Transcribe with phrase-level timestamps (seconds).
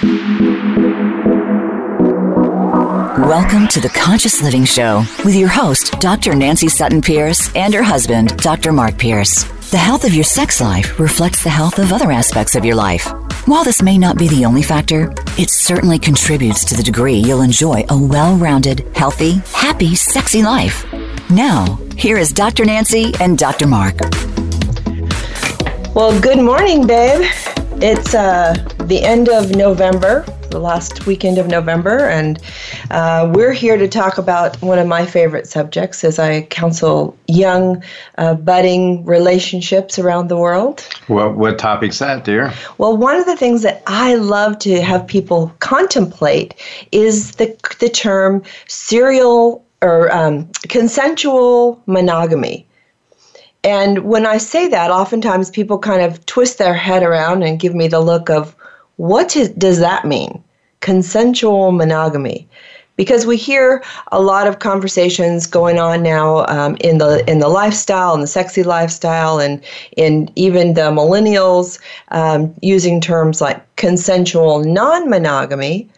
[0.00, 0.14] Welcome
[3.68, 6.36] to the Conscious Living Show with your host, Dr.
[6.36, 8.70] Nancy Sutton Pierce, and her husband, Dr.
[8.70, 9.42] Mark Pierce.
[9.70, 13.08] The health of your sex life reflects the health of other aspects of your life.
[13.48, 17.42] While this may not be the only factor, it certainly contributes to the degree you'll
[17.42, 20.86] enjoy a well rounded, healthy, happy, sexy life.
[21.28, 22.64] Now, here is Dr.
[22.64, 23.66] Nancy and Dr.
[23.66, 23.98] Mark.
[25.92, 27.28] Well, good morning, babe.
[27.80, 28.54] It's uh,
[28.88, 32.40] the end of November, the last weekend of November, and
[32.90, 37.84] uh, we're here to talk about one of my favorite subjects as I counsel young,
[38.16, 40.88] uh, budding relationships around the world.
[41.06, 42.50] What, what topic's that, dear?
[42.78, 46.54] Well, one of the things that I love to have people contemplate
[46.90, 52.66] is the, the term serial or um, consensual monogamy.
[53.64, 57.74] And when I say that, oftentimes people kind of twist their head around and give
[57.74, 58.54] me the look of,
[58.98, 60.42] what is, does that mean?
[60.80, 62.46] Consensual monogamy.
[62.96, 67.48] Because we hear a lot of conversations going on now um, in the in the
[67.48, 69.62] lifestyle and the sexy lifestyle, and
[69.96, 75.88] in even the millennials um, using terms like consensual non-monogamy,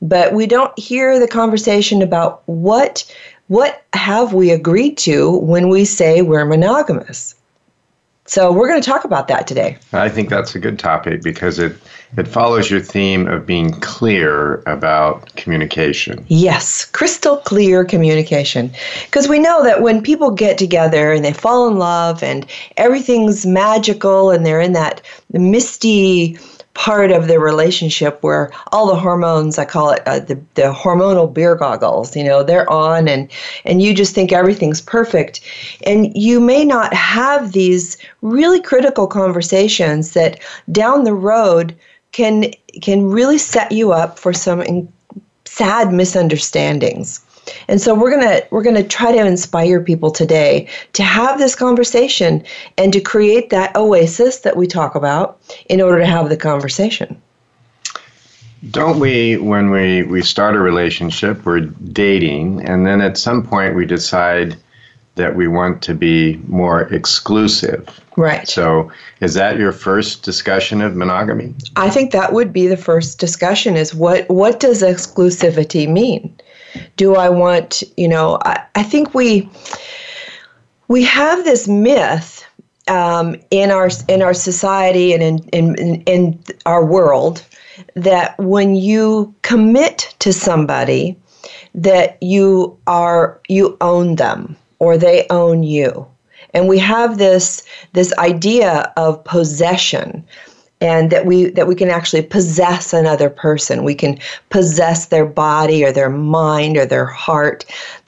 [0.00, 3.04] but we don't hear the conversation about what
[3.48, 7.34] what have we agreed to when we say we're monogamous?
[8.28, 9.78] So we're going to talk about that today.
[9.94, 11.74] I think that's a good topic because it
[12.16, 16.24] it follows your theme of being clear about communication.
[16.28, 18.70] Yes, crystal clear communication.
[19.06, 23.44] Because we know that when people get together and they fall in love and everything's
[23.44, 26.38] magical and they're in that misty
[26.78, 31.32] part of the relationship where all the hormones i call it uh, the, the hormonal
[31.32, 33.28] beer goggles you know they're on and
[33.64, 35.40] and you just think everything's perfect.
[35.84, 40.40] And you may not have these really critical conversations that
[40.72, 41.76] down the road
[42.12, 44.90] can can really set you up for some in,
[45.44, 47.20] sad misunderstandings
[47.68, 51.38] and so we're going to we're going to try to inspire people today to have
[51.38, 52.42] this conversation
[52.76, 57.20] and to create that oasis that we talk about in order to have the conversation.
[58.70, 63.76] Don't we, when we, we start a relationship, we're dating, and then at some point
[63.76, 64.56] we decide
[65.14, 68.00] that we want to be more exclusive.
[68.16, 68.48] Right.
[68.48, 68.90] So,
[69.20, 71.54] is that your first discussion of monogamy?
[71.76, 76.34] I think that would be the first discussion is what what does exclusivity mean?
[76.96, 79.48] Do I want, you know, I, I think we
[80.88, 82.44] we have this myth
[82.88, 87.44] um, in our in our society and in, in in our world
[87.94, 91.16] that when you commit to somebody
[91.74, 96.06] that you are you own them or they own you.
[96.54, 97.62] And we have this
[97.92, 100.24] this idea of possession
[100.80, 103.84] and that we that we can actually possess another person.
[103.84, 104.18] We can
[104.50, 107.64] possess their body or their mind or their heart.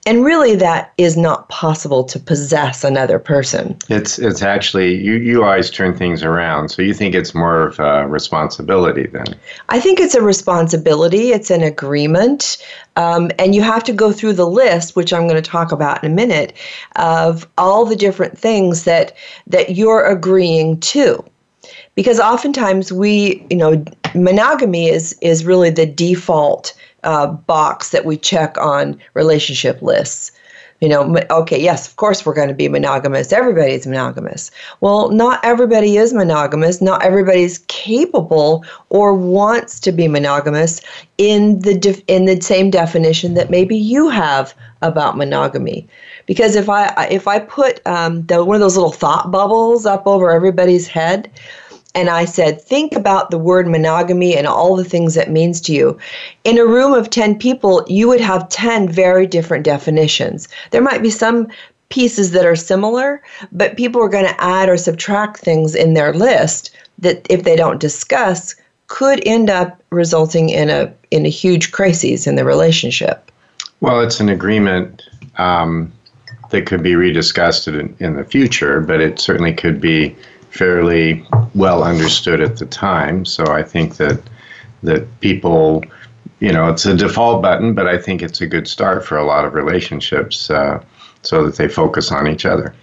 [0.07, 3.77] And really that is not possible to possess another person.
[3.89, 6.71] It's it's actually you you always turn things around.
[6.71, 9.27] So you think it's more of a responsibility then?
[9.69, 11.31] I think it's a responsibility.
[11.31, 12.65] It's an agreement.
[12.97, 16.03] Um, and you have to go through the list which i'm going to talk about
[16.03, 16.53] in a minute
[16.97, 19.17] of all the different things that
[19.47, 21.25] that you're agreeing to
[21.95, 23.85] because oftentimes we, you know,
[24.15, 26.75] monogamy is is really the default
[27.05, 30.33] uh, box that we check on relationship lists.
[30.81, 33.35] You know, okay, yes, of course we're going to be monogamous.
[33.35, 34.51] Everybody's monogamous.
[34.81, 36.81] Well, not everybody is monogamous.
[36.81, 40.81] Not everybody's capable or wants to be monogamous
[41.19, 45.87] in the def- in the same definition that maybe you have about monogamy.
[46.25, 50.07] Because if I if I put um, the, one of those little thought bubbles up
[50.07, 51.31] over everybody's head,
[51.95, 55.73] and I said, think about the word monogamy and all the things that means to
[55.73, 55.99] you.
[56.45, 60.49] In a room of 10 people, you would have 10 very different definitions.
[60.71, 61.49] There might be some
[61.89, 66.15] pieces that are similar, but people are going to add or subtract things in their
[66.15, 66.71] list
[67.01, 68.55] that if they don't discuss
[68.87, 73.31] could end up resulting in a in a huge crisis in the relationship.
[73.81, 75.03] Well, it's an agreement
[75.39, 75.93] um,
[76.51, 80.15] that could be rediscussed in, in the future, but it certainly could be
[80.51, 81.25] fairly
[81.55, 83.25] well understood at the time.
[83.25, 84.21] So I think that
[84.83, 85.85] that people,
[86.41, 89.25] you know, it's a default button, but I think it's a good start for a
[89.25, 90.83] lot of relationships, uh,
[91.23, 92.75] so that they focus on each other.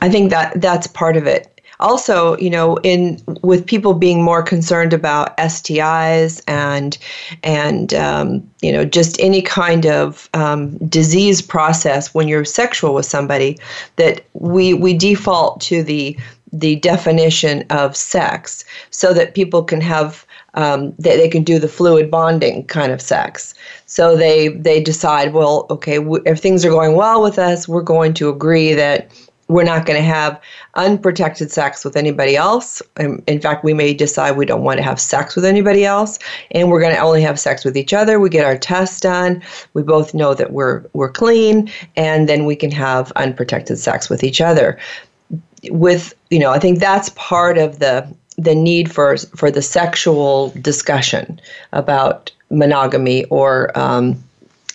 [0.00, 1.50] I think that that's part of it.
[1.80, 6.96] Also, you know, in with people being more concerned about STIs and
[7.42, 13.06] and um, you know just any kind of um, disease process when you're sexual with
[13.06, 13.58] somebody,
[13.96, 16.16] that we we default to the
[16.54, 20.24] the definition of sex so that people can have
[20.54, 23.54] um, they, they can do the fluid bonding kind of sex.
[23.86, 27.82] So they they decide, well, okay, w- if things are going well with us, we're
[27.82, 29.10] going to agree that
[29.48, 30.40] we're not going to have
[30.74, 32.80] unprotected sex with anybody else.
[32.98, 36.18] In fact, we may decide we don't want to have sex with anybody else,
[36.52, 38.18] and we're going to only have sex with each other.
[38.18, 39.42] We get our tests done.
[39.74, 44.24] We both know that we're we're clean, and then we can have unprotected sex with
[44.24, 44.78] each other.
[45.70, 48.06] With you know, I think that's part of the
[48.36, 51.40] the need for for the sexual discussion
[51.72, 54.22] about monogamy or um,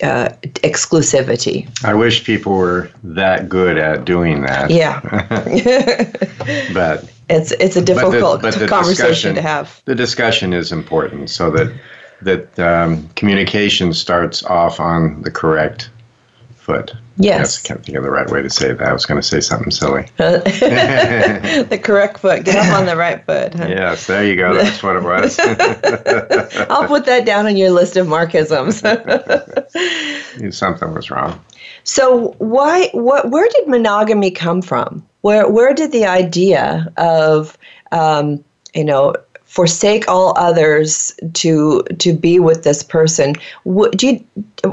[0.02, 1.68] uh, exclusivity.
[1.84, 4.70] I wish people were that good at doing that.
[4.70, 5.00] Yeah,
[6.72, 9.82] but it's it's a difficult but the, but the conversation to have.
[9.84, 11.72] The discussion is important so that
[12.22, 15.90] that um, communication starts off on the correct
[16.54, 16.94] foot.
[17.16, 17.64] Yes.
[17.64, 18.86] I can't think of the right way to say that.
[18.86, 20.06] I was going to say something silly.
[20.16, 22.44] the correct foot.
[22.44, 23.54] Get up on the right foot.
[23.54, 23.66] Huh?
[23.68, 24.54] Yes, there you go.
[24.54, 25.38] That's what it was.
[26.70, 28.80] I'll put that down on your list of markisms.
[30.54, 31.44] something was wrong.
[31.84, 35.06] So why what where did monogamy come from?
[35.22, 37.58] Where where did the idea of
[37.92, 39.14] um, you know
[39.50, 43.34] forsake all others to to be with this person.
[43.96, 44.24] Do you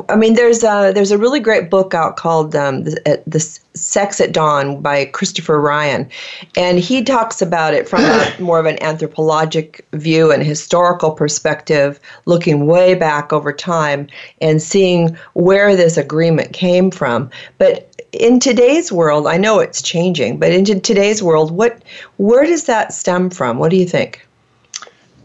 [0.07, 3.39] i mean there's a there's a really great book out called um, the, uh, the
[3.74, 6.07] sex at dawn by christopher ryan.
[6.56, 12.00] And he talks about it from a more of an anthropologic view and historical perspective
[12.25, 14.07] looking way back over time
[14.41, 17.31] and seeing where this agreement came from.
[17.57, 21.83] But in today's world i know it's changing but in today's world what
[22.18, 23.57] where does that stem from?
[23.57, 24.26] What do you think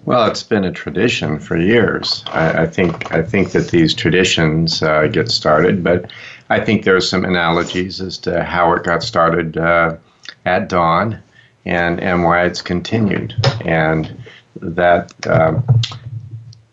[0.05, 2.25] well, it's been a tradition for years.
[2.29, 6.11] I, I think I think that these traditions uh, get started, but
[6.51, 9.97] I think there are some analogies as to how it got started uh,
[10.45, 11.23] at dawn,
[11.65, 13.35] and and why it's continued,
[13.65, 14.13] and
[14.61, 15.61] that uh,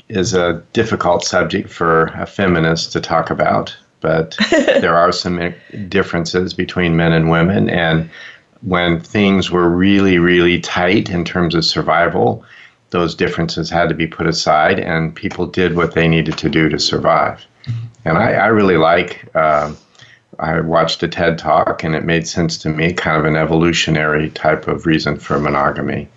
[0.07, 3.75] is a difficult subject for a feminist to talk about.
[4.01, 5.53] But there are some
[5.87, 8.09] differences between men and women, and
[8.61, 12.43] when things were really really tight in terms of survival
[12.91, 16.69] those differences had to be put aside, and people did what they needed to do
[16.69, 17.45] to survive.
[18.05, 19.29] And I, I really like.
[19.35, 19.73] Uh,
[20.39, 24.29] I watched a TED talk, and it made sense to me, kind of an evolutionary
[24.29, 26.07] type of reason for monogamy,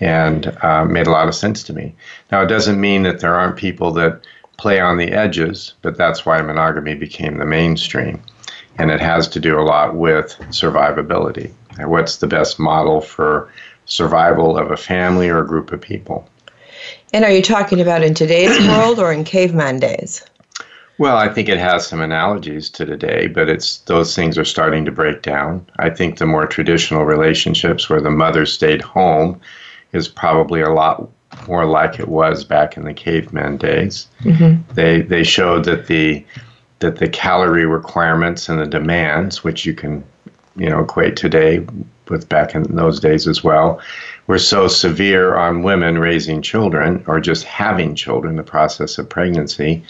[0.00, 1.94] and uh, made a lot of sense to me.
[2.30, 4.20] Now, it doesn't mean that there aren't people that
[4.58, 8.22] play on the edges, but that's why monogamy became the mainstream.
[8.78, 11.52] And it has to do a lot with survivability.
[11.78, 13.50] What's the best model for
[13.86, 16.28] survival of a family or a group of people.
[17.12, 20.24] And are you talking about in today's world or in caveman days?
[20.98, 24.84] Well, I think it has some analogies to today, but it's those things are starting
[24.84, 25.66] to break down.
[25.78, 29.40] I think the more traditional relationships where the mother stayed home
[29.92, 31.08] is probably a lot
[31.48, 34.06] more like it was back in the caveman days.
[34.20, 34.72] Mm-hmm.
[34.74, 36.24] They they showed that the
[36.78, 40.04] that the calorie requirements and the demands, which you can
[40.56, 41.66] you know equate today
[42.08, 43.80] with back in those days as well,
[44.26, 49.82] were so severe on women raising children or just having children, the process of pregnancy,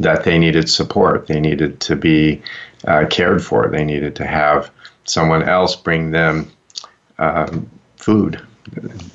[0.00, 1.26] that they needed support.
[1.26, 2.42] They needed to be
[2.86, 3.68] uh, cared for.
[3.68, 4.70] They needed to have
[5.04, 6.50] someone else bring them
[7.18, 8.40] um, food,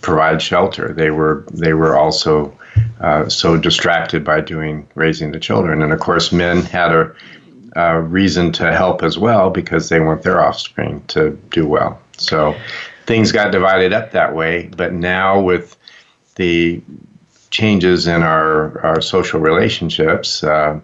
[0.02, 0.94] provide shelter.
[0.94, 2.58] They were they were also
[3.00, 7.14] uh, so distracted by doing raising the children, and of course, men had a
[7.76, 12.01] uh, reason to help as well because they want their offspring to do well.
[12.18, 12.56] So
[13.06, 14.70] things got divided up that way.
[14.76, 15.78] But now with
[16.36, 16.82] the
[17.50, 20.80] changes in our, our social relationships, uh,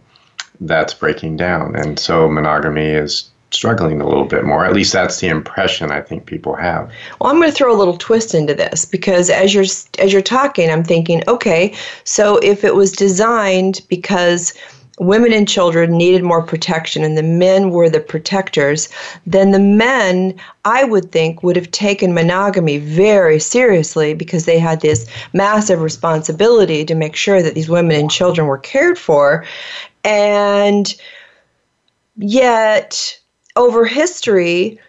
[0.61, 1.75] that's breaking down.
[1.75, 4.65] And so monogamy is struggling a little bit more.
[4.65, 6.91] At least that's the impression I think people have.
[7.19, 9.65] Well, I'm going to throw a little twist into this because as you're
[9.99, 14.53] as you're talking, I'm thinking, okay, so if it was designed because
[14.99, 18.89] women and children needed more protection and the men were the protectors,
[19.27, 20.35] then the men,
[20.65, 26.83] I would think, would have taken monogamy very seriously because they had this massive responsibility
[26.85, 29.45] to make sure that these women and children were cared for.
[30.03, 30.95] And
[32.17, 33.19] yet,
[33.55, 34.79] over history,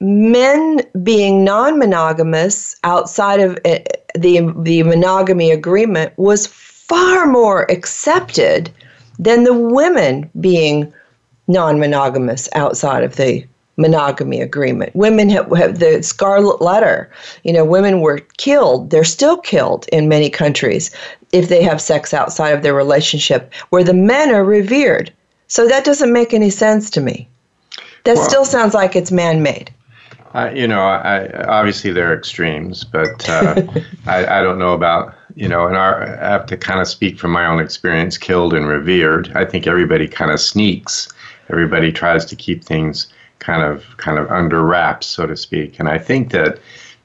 [0.00, 3.82] men being non-monogamous outside of eh,
[4.14, 8.70] the the monogamy agreement was far more accepted
[9.20, 10.92] than the women being
[11.46, 13.44] non monogamous outside of the
[13.76, 14.94] monogamy agreement.
[14.96, 17.10] Women have, have, the scarlet letter.
[17.44, 18.90] You know, women were killed.
[18.90, 20.90] They're still killed in many countries
[21.32, 25.12] if they have sex outside of their relationship, where the men are revered.
[25.48, 27.28] So that doesn't make any sense to me.
[28.04, 29.72] That well, still sounds like it's man made.
[30.34, 33.62] Uh, you know, I, obviously there are extremes, but uh,
[34.06, 35.66] I, I, don't know about you know.
[35.66, 38.18] And I have to kind of speak from my own experience.
[38.18, 39.32] Killed and revered.
[39.34, 41.08] I think everybody kind of sneaks.
[41.48, 45.78] Everybody tries to keep things kind of kind of under wraps, so to speak.
[45.78, 46.60] And I think that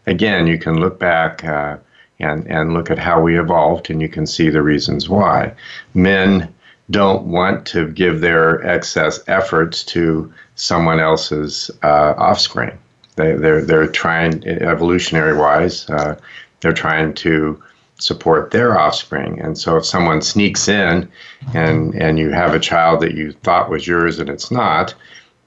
[0.06, 1.44] again, you can look back.
[1.44, 1.78] Uh,
[2.20, 5.54] and, and look at how we evolved, and you can see the reasons why.
[5.94, 6.54] Men
[6.92, 12.78] don't want to give their excess efforts to someone else's uh, offspring.
[13.16, 16.18] They, they're, they're trying, evolutionary wise, uh,
[16.62, 17.62] they're trying to
[17.98, 19.40] support their offspring.
[19.40, 21.10] And so if someone sneaks in
[21.54, 24.94] and, and you have a child that you thought was yours and it's not,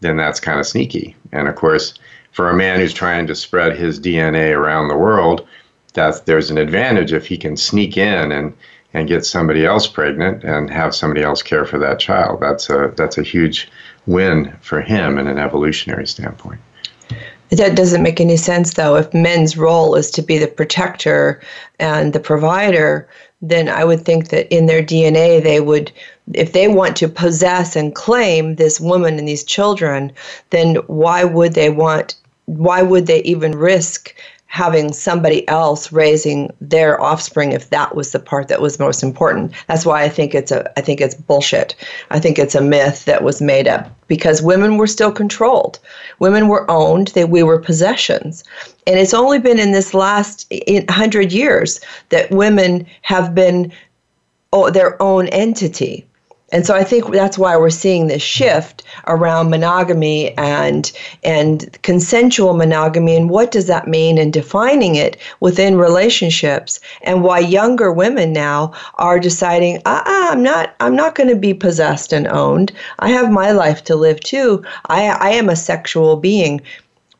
[0.00, 1.14] then that's kind of sneaky.
[1.33, 1.95] And of course,
[2.33, 5.47] for a man who's trying to spread his DNA around the world,
[5.95, 8.55] that there's an advantage if he can sneak in and
[8.95, 12.40] and get somebody else pregnant and have somebody else care for that child.
[12.40, 13.71] That's a that's a huge
[14.07, 16.61] win for him in an evolutionary standpoint.
[17.50, 18.97] That doesn't make any sense though.
[18.97, 21.40] If men's role is to be the protector
[21.78, 23.09] and the provider,
[23.40, 25.90] then I would think that in their DNA they would
[26.35, 30.12] if they want to possess and claim this woman and these children,
[30.50, 34.14] then why would they want why would they even risk
[34.49, 39.52] having somebody else raising their offspring if that was the part that was most important.
[39.69, 41.76] That's why I think it's a I think it's bullshit.
[42.11, 45.78] I think it's a myth that was made up because women were still controlled.
[46.19, 48.43] Women were owned, they we were possessions.
[48.87, 53.71] And it's only been in this last 100 years that women have been
[54.55, 56.08] oh, their own entity.
[56.50, 60.90] And so I think that's why we're seeing this shift around monogamy and
[61.23, 67.40] and consensual monogamy and what does that mean and defining it within relationships and why
[67.40, 72.26] younger women now are deciding uh-uh, I'm not I'm not going to be possessed and
[72.26, 72.73] owned.
[72.99, 74.64] I have my life to live too.
[74.87, 76.62] I I am a sexual being.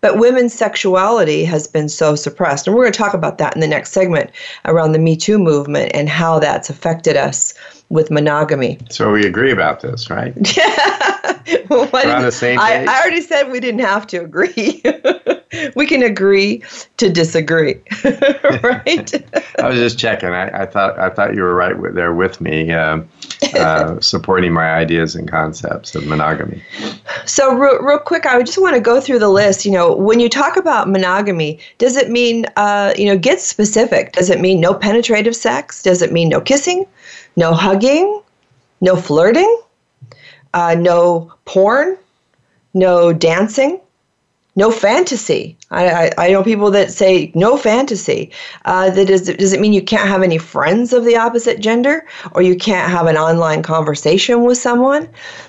[0.01, 2.69] But women's sexuality has been so suppressed.
[2.69, 4.31] And we're going to talk about that in the next segment
[4.65, 7.53] around the Me Too movement and how that's affected us
[7.91, 8.79] with monogamy.
[8.91, 10.35] So we agree about this, right?
[10.57, 11.65] Yeah.
[11.71, 12.89] well, We're on the same page.
[12.89, 14.83] I, I already said we didn't have to agree.
[15.77, 16.63] we can agree
[16.99, 17.81] to disagree,
[18.63, 19.15] right?
[19.59, 20.29] I was just checking.
[20.31, 23.01] I, I, thought I thought you were right with, there with me, uh,
[23.57, 26.63] uh, supporting my ideas and concepts of monogamy.
[27.25, 29.65] So, real, real, quick, I just want to go through the list.
[29.65, 34.13] You know, when you talk about monogamy, does it mean, uh, you know, get specific?
[34.13, 35.83] Does it mean no penetrative sex?
[35.83, 36.85] Does it mean no kissing?
[37.37, 38.23] No hugging,
[38.81, 39.61] no flirting,
[40.55, 41.97] uh, no porn,
[42.75, 43.81] no dancing,
[44.57, 45.57] no fantasy.
[45.71, 48.33] I, I, I, know people that say no fantasy.
[48.65, 52.05] Uh, that is, does it mean you can't have any friends of the opposite gender,
[52.33, 55.09] or you can't have an online conversation with someone?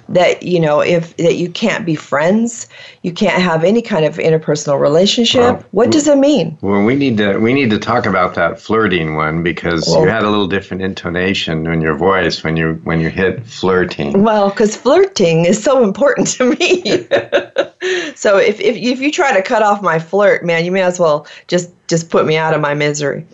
[0.09, 2.67] That you know, if that you can't be friends,
[3.03, 5.41] you can't have any kind of interpersonal relationship.
[5.41, 6.57] Well, what does it mean?
[6.61, 10.09] Well, we need to we need to talk about that flirting one because well, you
[10.09, 14.23] had a little different intonation in your voice when you when you hit flirting.
[14.23, 17.07] Well, because flirting is so important to me.
[18.15, 20.99] so if, if if you try to cut off my flirt, man, you may as
[20.99, 23.25] well just just put me out of my misery.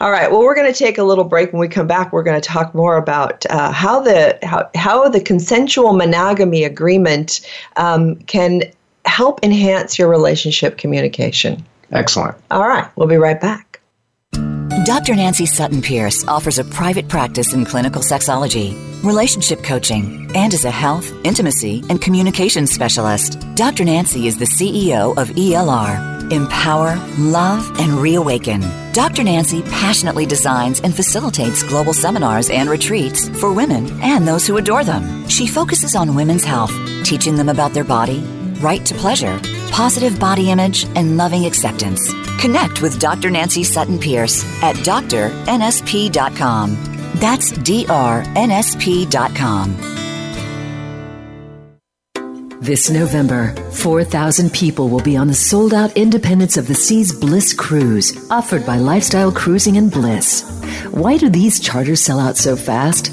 [0.00, 0.30] All right.
[0.30, 1.52] Well, we're going to take a little break.
[1.52, 5.08] When we come back, we're going to talk more about uh, how the how, how
[5.08, 7.40] the consensual monogamy agreement
[7.76, 8.62] um, can
[9.04, 11.64] help enhance your relationship communication.
[11.92, 12.36] Excellent.
[12.50, 12.88] All right.
[12.96, 13.80] We'll be right back.
[14.84, 15.14] Dr.
[15.14, 20.70] Nancy Sutton Pierce offers a private practice in clinical sexology, relationship coaching, and is a
[20.72, 23.38] health, intimacy, and communication specialist.
[23.54, 23.84] Dr.
[23.84, 26.21] Nancy is the CEO of ELR.
[26.32, 28.62] Empower, love, and reawaken.
[28.92, 29.22] Dr.
[29.22, 34.82] Nancy passionately designs and facilitates global seminars and retreats for women and those who adore
[34.82, 35.28] them.
[35.28, 36.72] She focuses on women's health,
[37.04, 38.20] teaching them about their body,
[38.60, 39.38] right to pleasure,
[39.70, 42.00] positive body image, and loving acceptance.
[42.40, 43.30] Connect with Dr.
[43.30, 46.70] Nancy Sutton Pierce at drnsp.com.
[47.16, 48.32] That's drnsp.com.
[52.62, 57.52] This November, 4,000 people will be on the sold out Independence of the Seas Bliss
[57.52, 60.44] Cruise, offered by Lifestyle Cruising and Bliss.
[60.92, 63.12] Why do these charters sell out so fast?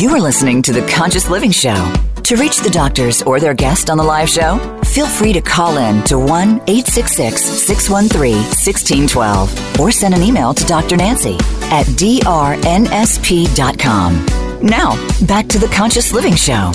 [0.00, 2.12] You are listening to The Conscious Living Show.
[2.33, 5.77] To reach the doctors or their guest on the live show, feel free to call
[5.77, 6.29] in to 1
[6.67, 10.97] 866 613 1612 or send an email to Dr.
[10.97, 11.35] Nancy
[11.65, 12.67] at drnsp.com.
[14.62, 14.97] Now,
[15.27, 16.73] back to the Conscious Living Show.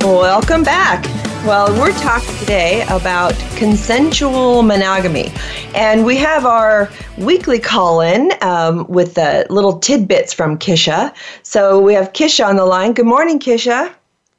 [0.00, 1.23] Welcome back.
[1.44, 5.30] Well, we're talking today about consensual monogamy.
[5.74, 11.14] And we have our weekly call in um, with the little tidbits from Kisha.
[11.42, 12.94] So we have Kisha on the line.
[12.94, 13.92] Good morning, Kisha.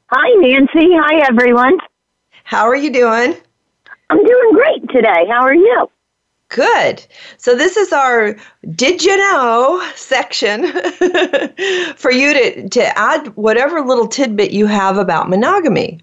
[0.07, 0.95] Hi, Nancy.
[0.95, 1.77] Hi, everyone.
[2.43, 3.35] How are you doing?
[4.09, 5.27] I'm doing great today.
[5.29, 5.87] How are you?
[6.49, 7.05] Good.
[7.37, 8.35] So this is our
[8.73, 10.65] did you know section
[11.97, 15.99] for you to, to add whatever little tidbit you have about monogamy.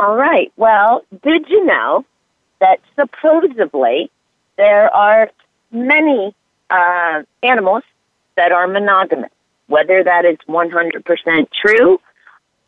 [0.00, 0.50] All right.
[0.56, 2.06] Well, did you know
[2.58, 4.10] that supposedly
[4.56, 5.30] there are
[5.70, 6.34] many
[6.70, 7.82] uh, animals
[8.34, 9.30] that are monogamous?
[9.66, 12.00] Whether that is 100% true,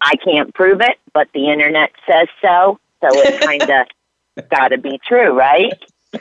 [0.03, 2.79] I can't prove it, but the internet says so.
[3.01, 5.73] So it's kind of got to be true, right?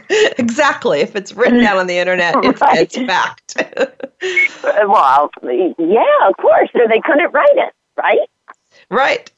[0.10, 1.01] exactly.
[1.01, 2.80] If it's written down on the internet, it's, right.
[2.80, 3.58] it's fact.
[4.63, 5.30] well,
[5.77, 6.70] yeah, of course.
[6.72, 8.30] So they couldn't write it, right?
[8.89, 9.30] Right.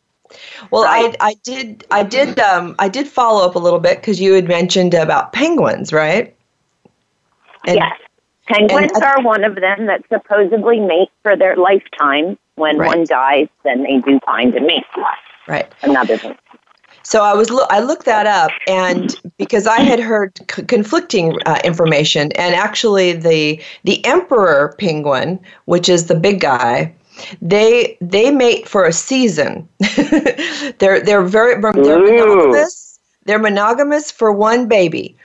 [0.71, 1.15] Well, right.
[1.19, 4.33] I, I did I did um, I did follow up a little bit because you
[4.33, 6.35] had mentioned about penguins, right?
[7.65, 7.97] And, yes,
[8.47, 12.37] penguins and, are one of them that supposedly mate for their lifetime.
[12.55, 12.87] When right.
[12.87, 14.85] one dies, then they do find a mate.
[15.47, 15.71] Right.
[15.81, 16.37] Another thing.
[17.01, 21.59] So I was I looked that up, and because I had heard c- conflicting uh,
[21.63, 26.93] information, and actually the the emperor penguin, which is the big guy,
[27.41, 29.67] they they mate for a season.
[30.79, 32.99] they're they're very they're monogamous.
[33.25, 35.15] They're monogamous for one baby,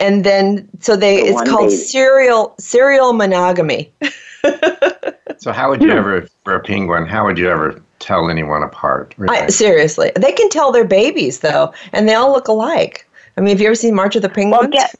[0.00, 1.76] and then so they for it's called baby.
[1.76, 3.92] serial serial monogamy.
[5.38, 7.06] so how would you ever for a penguin?
[7.06, 9.14] How would you ever tell anyone apart?
[9.16, 9.36] Really?
[9.36, 13.08] I, seriously, they can tell their babies though, and they all look alike.
[13.36, 14.60] I mean, have you ever seen March of the Penguins?
[14.60, 14.94] Well, get,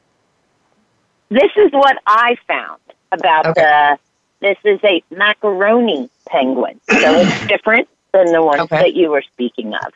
[1.30, 2.80] this is what I found
[3.12, 3.62] about okay.
[3.62, 3.98] the.
[4.40, 8.78] This is a macaroni penguin, so it's different than the ones okay.
[8.78, 9.92] that you were speaking of.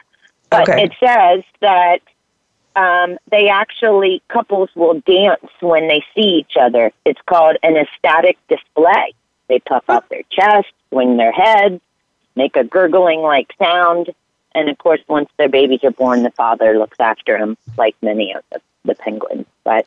[0.51, 0.85] But okay.
[0.85, 2.01] it says that
[2.77, 6.93] um, they actually couples will dance when they see each other.
[7.05, 9.15] It's called an ecstatic display.
[9.49, 11.81] They puff out their chest, swing their heads,
[12.37, 14.11] make a gurgling like sound,
[14.55, 18.35] and of course, once their babies are born, the father looks after them like many
[18.35, 19.47] of the, the penguins.
[19.65, 19.87] But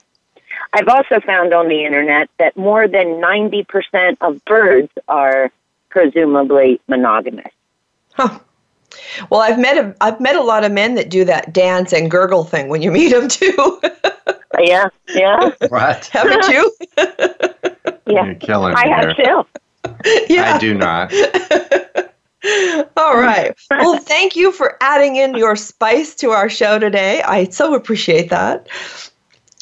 [0.74, 5.52] I've also found on the internet that more than 90% of birds are
[5.90, 7.52] presumably monogamous.
[8.14, 8.40] Huh.
[9.30, 12.10] Well, I've met a, I've met a lot of men that do that dance and
[12.10, 13.82] gurgle thing when you meet them too.
[14.60, 15.52] yeah, yeah.
[15.70, 16.06] What?
[16.08, 16.76] Haven't you?
[18.08, 19.46] yeah, You're killing I have too.
[20.30, 21.14] Yeah, I do not.
[22.98, 23.56] All right.
[23.72, 27.22] Well, thank you for adding in your spice to our show today.
[27.22, 28.68] I so appreciate that.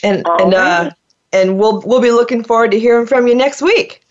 [0.04, 0.88] And All and right.
[0.88, 0.92] uh,
[1.34, 4.02] and we'll we'll be looking forward to hearing from you next week.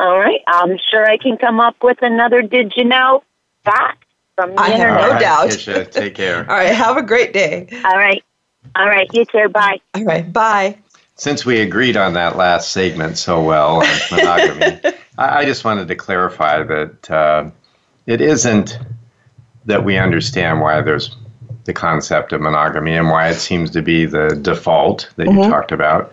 [0.00, 0.40] All right.
[0.46, 3.22] I'm sure I can come up with another did you know
[3.64, 4.88] fact from the I internet.
[4.88, 5.48] have no right, doubt.
[5.50, 6.38] Kisha, take care.
[6.50, 6.74] All right.
[6.74, 7.68] Have a great day.
[7.84, 8.22] All right.
[8.74, 9.08] All right.
[9.12, 9.48] You too.
[9.48, 9.80] Bye.
[9.94, 10.32] All right.
[10.32, 10.78] Bye.
[11.16, 14.80] Since we agreed on that last segment so well on monogamy,
[15.16, 17.50] I, I, just wanted to clarify that uh,
[18.06, 18.76] it isn't
[19.66, 21.14] that we understand why there's
[21.64, 25.38] the concept of monogamy and why it seems to be the default that mm-hmm.
[25.38, 26.12] you talked about.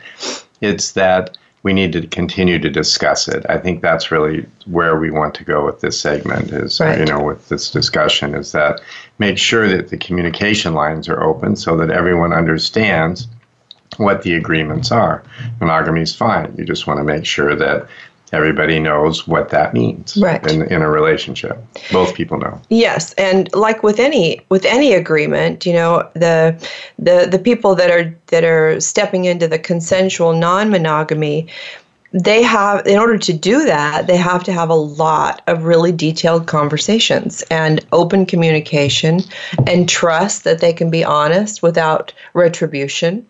[0.61, 3.45] It's that we need to continue to discuss it.
[3.47, 6.97] I think that's really where we want to go with this segment is right.
[6.97, 8.81] you know with this discussion is that
[9.19, 13.27] make sure that the communication lines are open so that everyone understands
[13.97, 15.23] what the agreements are.
[15.59, 16.55] Monogamy is fine.
[16.57, 17.87] You just want to make sure that
[18.32, 20.46] everybody knows what that means right.
[20.48, 21.58] in, in a relationship.
[21.91, 22.62] Both people know.
[22.70, 26.36] Yes and like with any with any agreement you know the
[26.98, 31.48] the the people that are that are stepping into the consensual non-monogamy
[32.13, 35.91] they have in order to do that they have to have a lot of really
[35.91, 39.22] detailed conversations and open communication
[39.65, 43.26] and trust that they can be honest without retribution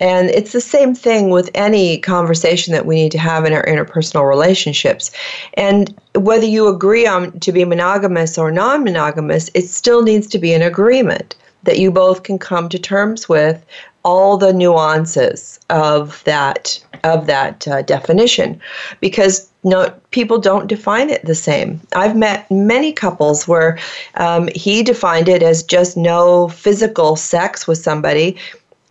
[0.00, 3.64] and it's the same thing with any conversation that we need to have in our
[3.66, 5.10] interpersonal relationships.
[5.54, 10.38] And whether you agree on to be monogamous or non monogamous, it still needs to
[10.38, 11.34] be an agreement
[11.64, 13.64] that you both can come to terms with
[14.04, 18.60] all the nuances of that of that uh, definition
[19.00, 23.78] because no people don't define it the same i've met many couples where
[24.14, 28.36] um, he defined it as just no physical sex with somebody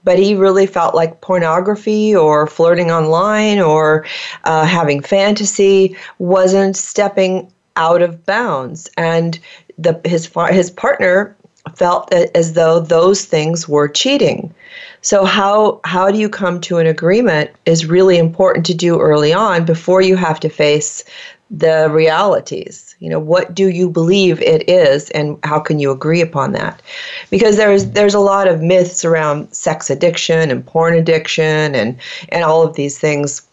[0.08, 4.06] but he really felt like pornography or flirting online or
[4.46, 8.89] uh, having fantasy wasn't stepping out of bounds.
[8.96, 9.38] And
[9.78, 11.36] the his his partner
[11.76, 14.56] felt as though those things were cheating.
[15.02, 19.34] So how how do you come to an agreement is really important to do early
[19.34, 21.04] on before you have to face
[21.49, 22.95] the realities.
[22.99, 26.81] You know, what do you believe it is and how can you agree upon that?
[27.29, 31.97] Because there's there's a lot of myths around sex addiction and porn addiction and
[32.29, 33.47] and all of these things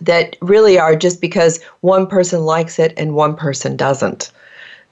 [0.00, 4.30] that really are just because one person likes it and one person doesn't.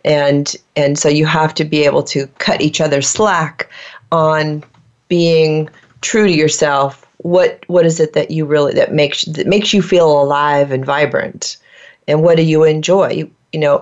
[0.04, 3.70] And and so you have to be able to cut each other slack
[4.10, 4.64] on
[5.08, 5.68] being
[6.00, 9.82] true to yourself what what is it that you really that makes that makes you
[9.82, 11.56] feel alive and vibrant
[12.08, 13.80] and what do you enjoy you, you know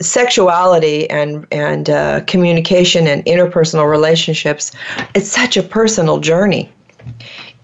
[0.00, 4.72] sexuality and and uh, communication and interpersonal relationships
[5.14, 6.70] it's such a personal journey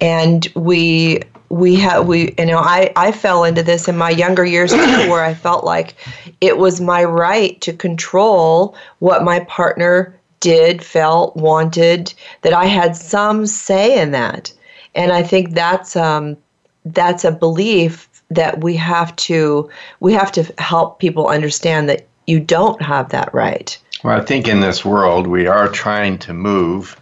[0.01, 4.45] and we we have we you know I, I fell into this in my younger
[4.45, 5.95] years where i felt like
[6.41, 12.97] it was my right to control what my partner did, felt, wanted, that I had
[12.97, 14.53] some say in that.
[14.95, 16.37] And I think that's um,
[16.85, 22.41] that's a belief that we have to we have to help people understand that you
[22.41, 23.79] don't have that right.
[24.05, 27.01] Well, I think in this world we are trying to move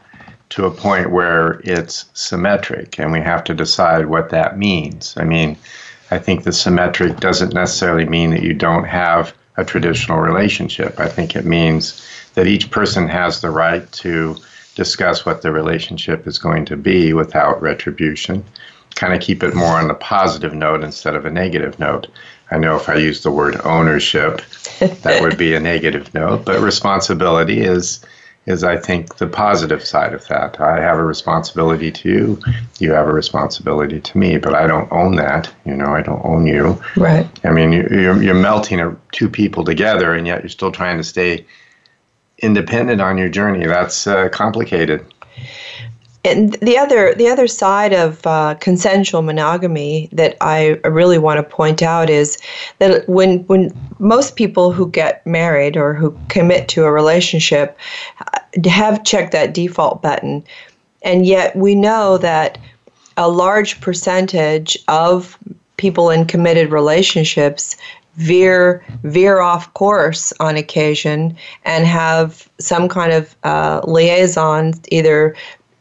[0.51, 5.15] to a point where it's symmetric and we have to decide what that means.
[5.17, 5.59] I mean,
[6.11, 11.01] I think the symmetric doesn't necessarily mean that you don't have a traditional relationship.
[11.01, 14.37] I think it means that each person has the right to
[14.77, 18.45] discuss what the relationship is going to be without retribution.
[18.96, 22.09] Kind of keep it more on a positive note instead of a negative note.
[22.50, 24.40] I know if I use the word ownership,
[24.80, 28.04] that would be a negative note, but responsibility is
[28.46, 30.61] is I think the positive side of that.
[30.61, 32.40] I have a responsibility to you,
[32.78, 35.52] you have a responsibility to me, but I don't own that.
[35.64, 36.80] You know, I don't own you.
[36.96, 37.26] Right.
[37.44, 41.44] I mean, you're you're melting two people together, and yet you're still trying to stay
[42.38, 43.66] independent on your journey.
[43.66, 45.04] That's uh, complicated.
[46.27, 51.57] And the other the other side of uh, consensual monogamy that I really want to
[51.57, 52.37] point out is
[52.81, 57.79] that when when most people who get married or who commit to a relationship
[58.21, 60.43] uh, have checked that default button,
[61.03, 62.59] and yet we know that
[63.17, 65.39] a large percentage of
[65.77, 67.77] people in committed relationships
[68.17, 75.37] veer veer off course on occasion and have some kind of uh, liaison either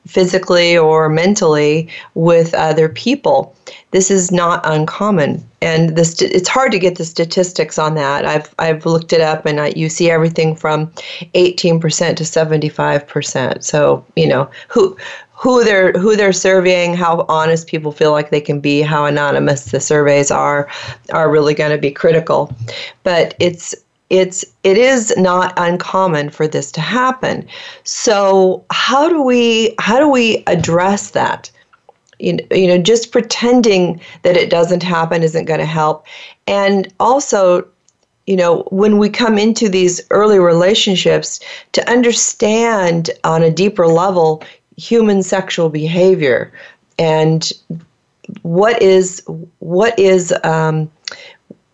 [0.08, 3.56] physically or mentally with other people.
[3.92, 8.26] This is not uncommon, and this it's hard to get the statistics on that.
[8.26, 10.88] I've I've looked it up, and I, you see everything from
[11.34, 13.64] 18% to 75%.
[13.64, 14.98] So you know who
[15.32, 19.66] who they're who they're surveying, how honest people feel like they can be, how anonymous
[19.66, 20.70] the surveys are,
[21.12, 22.54] are really going to be critical.
[23.04, 23.76] But it's
[24.10, 27.48] it's it is not uncommon for this to happen.
[27.84, 31.52] So how do we how do we address that?
[32.20, 36.06] You know, you know, just pretending that it doesn't happen isn't going to help.
[36.48, 37.68] And also,
[38.28, 41.40] you know, when we come into these early relationships,
[41.74, 44.44] to understand on a deeper level
[44.78, 46.52] human sexual behavior
[47.00, 47.52] and
[48.42, 49.24] what is
[49.60, 50.90] what is um,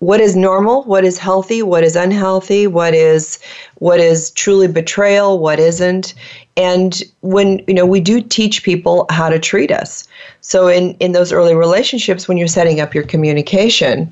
[0.01, 3.37] what is normal, what is healthy, what is unhealthy, what is
[3.75, 6.15] what is truly betrayal, what isn't.
[6.57, 10.07] And when you know we do teach people how to treat us.
[10.41, 14.11] So in in those early relationships when you're setting up your communication,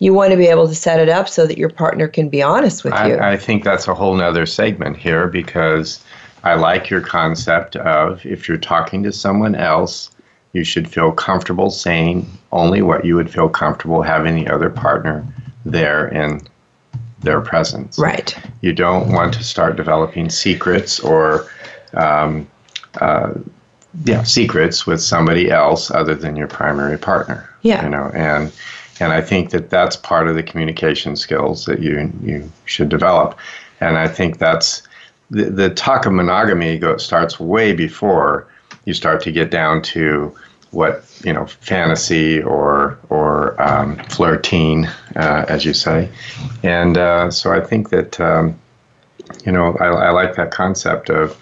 [0.00, 2.42] you want to be able to set it up so that your partner can be
[2.42, 3.14] honest with you.
[3.14, 6.04] I, I think that's a whole nother segment here because
[6.42, 10.10] I like your concept of if you're talking to someone else
[10.56, 15.24] you should feel comfortable saying only what you would feel comfortable having the other partner
[15.66, 16.40] there in
[17.20, 17.98] their presence.
[17.98, 18.34] Right.
[18.62, 21.46] You don't want to start developing secrets or,
[21.92, 22.48] um,
[23.00, 23.34] uh,
[24.04, 27.48] yeah, secrets with somebody else other than your primary partner.
[27.62, 27.82] Yeah.
[27.84, 28.52] You know, and
[29.00, 33.38] and I think that that's part of the communication skills that you you should develop,
[33.80, 34.82] and I think that's
[35.30, 38.46] the the talk of monogamy go, starts way before
[38.84, 40.34] you start to get down to
[40.70, 46.08] what you know fantasy or or um, flirting, uh, as you say,
[46.62, 48.58] and uh, so I think that um,
[49.44, 51.38] you know, I, I like that concept of,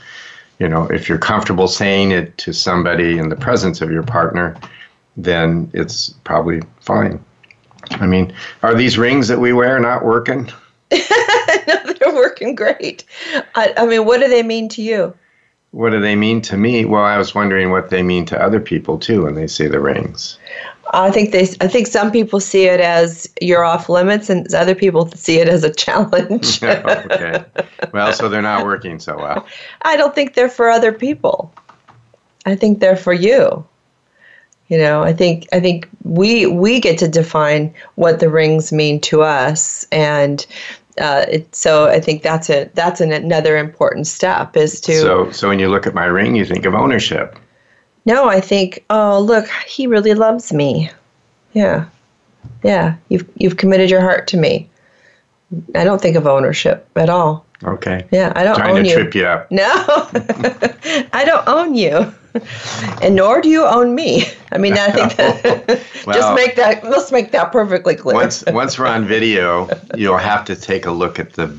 [0.59, 4.57] you know, if you're comfortable saying it to somebody in the presence of your partner,
[5.17, 7.23] then it's probably fine.
[7.91, 10.51] I mean, are these rings that we wear not working?
[10.93, 13.05] no, they're working great.
[13.55, 15.15] I, I mean, what do they mean to you?
[15.75, 16.85] What do they mean to me?
[16.85, 19.81] Well, I was wondering what they mean to other people too when they see the
[19.81, 20.39] rings.
[20.93, 21.49] I think they.
[21.61, 25.49] I think some people see it as you're off limits, and other people see it
[25.49, 26.63] as a challenge.
[26.63, 27.45] okay.
[27.93, 29.49] Well, so they're not working so well.
[29.83, 31.53] I don't think they're for other people.
[32.47, 33.67] I think they're for you.
[34.69, 39.01] You know, I think I think we we get to define what the rings mean
[39.01, 40.47] to us, and
[40.99, 44.95] uh, it, so I think that's a that's an, another important step is to.
[45.01, 47.39] So so when you look at my ring, you think of ownership.
[48.07, 50.91] No, I think, oh look, he really loves me.
[51.55, 51.87] Yeah,
[52.63, 54.69] yeah, you've you've committed your heart to me.
[55.75, 57.47] I don't think of ownership at all.
[57.63, 58.07] Okay.
[58.11, 58.95] Yeah, I don't Trying own to you.
[58.95, 59.51] trip you up.
[59.51, 59.63] No,
[61.13, 62.13] I don't own you,
[63.03, 64.25] and nor do you own me.
[64.53, 68.15] I mean, I think that Well- just make that let's make that perfectly clear.
[68.17, 71.55] Once once we're on video, you'll have to take a look at the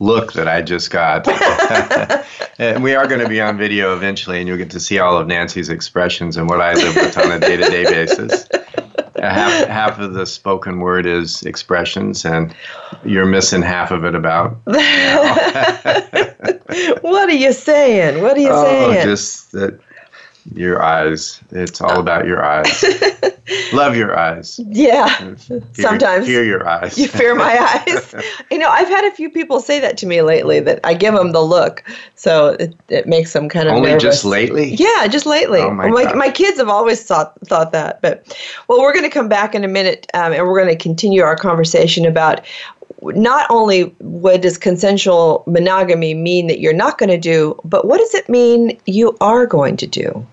[0.00, 1.26] look that I just got.
[2.58, 5.16] and we are going to be on video eventually, and you'll get to see all
[5.16, 8.46] of Nancy's expressions and what I live with on a day to day basis.
[8.52, 12.54] Uh, half, half of the spoken word is expressions, and
[13.04, 14.56] you're missing half of it about.
[17.02, 18.22] what are you saying?
[18.22, 19.04] What are you Oh, saying?
[19.04, 19.78] just that
[20.54, 21.40] your eyes.
[21.50, 22.84] It's all about your eyes.
[23.72, 24.60] Love your eyes.
[24.68, 26.98] yeah, Fear- sometimes fear your eyes.
[26.98, 28.14] you fear my eyes.
[28.50, 30.60] You know, I've had a few people say that to me lately.
[30.60, 31.82] That I give them the look,
[32.14, 34.02] so it, it makes them kind of Only nervous.
[34.02, 34.74] just lately.
[34.74, 35.60] Yeah, just lately.
[35.60, 36.16] Oh, my my, God.
[36.16, 38.02] my kids have always thought thought that.
[38.02, 38.36] But
[38.68, 41.22] well, we're going to come back in a minute, um, and we're going to continue
[41.22, 42.44] our conversation about
[43.02, 47.98] not only what does consensual monogamy mean that you're not going to do, but what
[47.98, 50.26] does it mean you are going to do?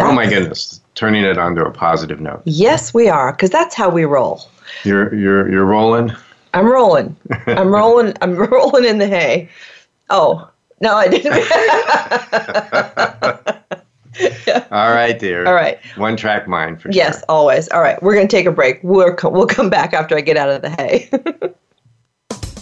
[0.00, 2.42] Oh my goodness, turning it onto a positive note.
[2.44, 4.42] Yes, we are, because that's how we roll.
[4.84, 6.12] You're you're you're rolling.
[6.54, 7.16] I'm rolling.
[7.46, 8.14] I'm rolling.
[8.22, 9.48] I'm rolling in the hay.
[10.10, 10.48] Oh
[10.80, 11.32] no, I didn't.
[14.72, 15.46] All right, dear.
[15.46, 15.78] All right.
[15.96, 17.04] One track mind for Yes, sure.
[17.20, 17.68] Yes, always.
[17.70, 18.82] All right, we're going to take a break.
[18.82, 21.10] Co- we'll come back after I get out of the hay.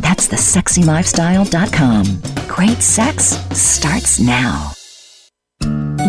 [0.00, 2.04] That's thesexylifestyle.com.
[2.48, 4.72] Great sex starts now.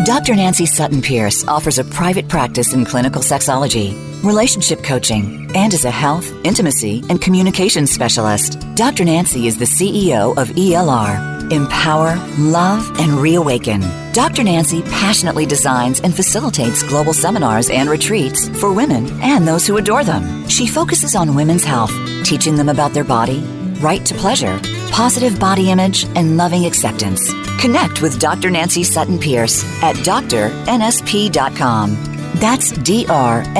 [0.04, 0.34] Dr.
[0.34, 5.90] Nancy Sutton Pierce offers a private practice in clinical sexology, relationship coaching, and is a
[5.90, 8.58] health, intimacy, and communications specialist.
[8.74, 9.04] Dr.
[9.04, 13.82] Nancy is the CEO of ELR, Empower, Love, and Reawaken.
[14.12, 14.42] Dr.
[14.42, 20.02] Nancy passionately designs and facilitates global seminars and retreats for women and those who adore
[20.04, 20.48] them.
[20.48, 21.92] She focuses on women's health,
[22.24, 23.40] teaching them about their body,
[23.82, 24.58] right to pleasure,
[24.90, 27.32] positive body image, and loving acceptance.
[27.60, 28.50] Connect with Dr.
[28.50, 31.90] Nancy Sutton Pierce at drnsp.com.
[32.36, 33.52] That's drnsp.com.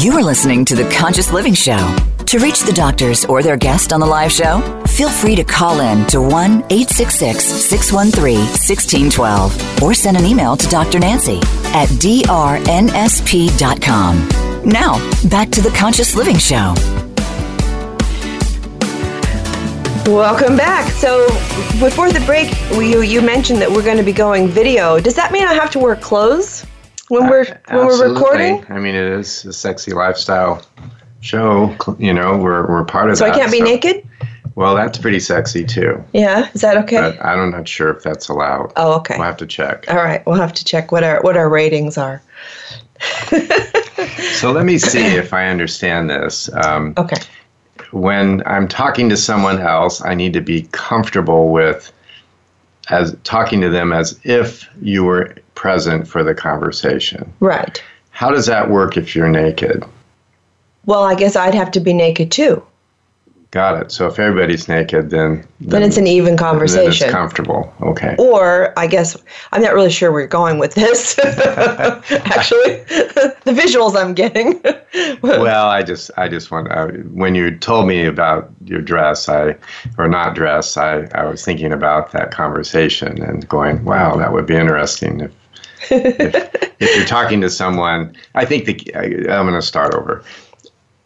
[0.00, 2.09] You are listening to The Conscious Living Show.
[2.30, 5.80] To reach the doctors or their guest on the live show, feel free to call
[5.80, 11.00] in to 1 866 613 1612 or send an email to Dr.
[11.00, 11.38] Nancy
[11.74, 12.68] at drnsp.com.
[14.64, 16.74] Now, back to The Conscious Living Show.
[20.06, 20.88] Welcome back.
[20.92, 21.26] So,
[21.80, 25.00] before the break, you you mentioned that we're going to be going video.
[25.00, 26.64] Does that mean I have to wear clothes
[27.08, 28.64] when we're when we're recording?
[28.68, 30.62] I mean, it is a sexy lifestyle
[31.20, 31.74] show.
[31.98, 33.34] You know, we're we're part of So that.
[33.34, 34.06] So I can't be naked?
[34.56, 36.02] Well, that's pretty sexy too.
[36.12, 37.00] Yeah, is that okay?
[37.00, 38.72] But I'm not sure if that's allowed.
[38.76, 39.14] oh, okay.
[39.16, 39.84] We'll have to check.
[39.88, 42.20] All right, we'll have to check what our what our ratings are.
[44.32, 46.48] So let me see if I understand this.
[46.54, 47.18] Um, Okay.
[47.90, 51.92] when I'm talking to someone else, I need to be comfortable with
[52.88, 57.30] as talking to them as if you were present for the conversation.
[57.40, 57.82] Right.
[58.10, 59.84] How does that work if you're naked?
[60.86, 62.64] Well, I guess I'd have to be naked too.
[63.50, 63.90] Got it.
[63.90, 67.06] So if everybody's naked, then then, then it's an even conversation.
[67.06, 67.74] it's comfortable.
[67.82, 68.14] Okay.
[68.16, 71.18] Or I guess I'm not really sure where you're going with this.
[71.18, 72.76] Actually,
[73.42, 74.62] the visuals I'm getting.
[75.22, 79.56] well, I just I just want uh, when you told me about your dress, I
[79.98, 84.46] or not dress, I I was thinking about that conversation and going, wow, that would
[84.46, 85.32] be interesting if.
[85.90, 90.22] if, if you're talking to someone, I think the I, I'm going to start over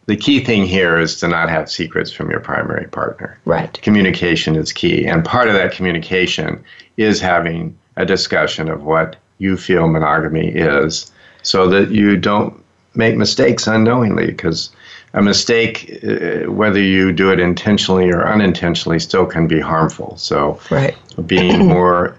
[0.07, 3.37] the key thing here is to not have secrets from your primary partner.
[3.45, 3.79] Right.
[3.81, 5.05] Communication is key.
[5.05, 6.63] And part of that communication
[6.97, 11.11] is having a discussion of what you feel monogamy is
[11.43, 12.61] so that you don't
[12.93, 14.69] make mistakes unknowingly because
[15.13, 20.59] a mistake uh, whether you do it intentionally or unintentionally still can be harmful so
[20.71, 20.95] right.
[21.25, 22.17] being more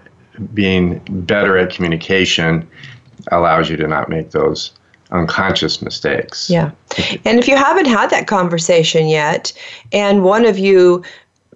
[0.53, 2.67] being better at communication
[3.31, 4.71] allows you to not make those
[5.11, 6.49] unconscious mistakes.
[6.49, 6.71] Yeah.
[7.25, 9.53] And if you haven't had that conversation yet,
[9.91, 11.03] and one of you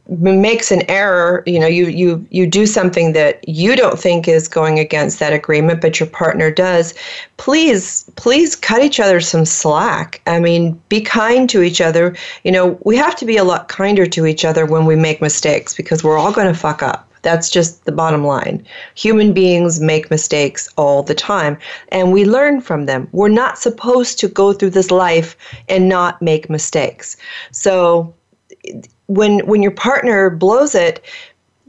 [0.08, 4.48] makes an error you know you you you do something that you don't think is
[4.48, 6.94] going against that agreement but your partner does
[7.38, 12.52] please please cut each other some slack i mean be kind to each other you
[12.52, 15.76] know we have to be a lot kinder to each other when we make mistakes
[15.76, 18.66] because we're all going to fuck up that's just the bottom line.
[18.96, 21.58] Human beings make mistakes all the time,
[21.90, 23.08] and we learn from them.
[23.12, 25.36] We're not supposed to go through this life
[25.70, 27.18] and not make mistakes.
[27.52, 28.14] So
[29.08, 31.04] when when your partner blows it,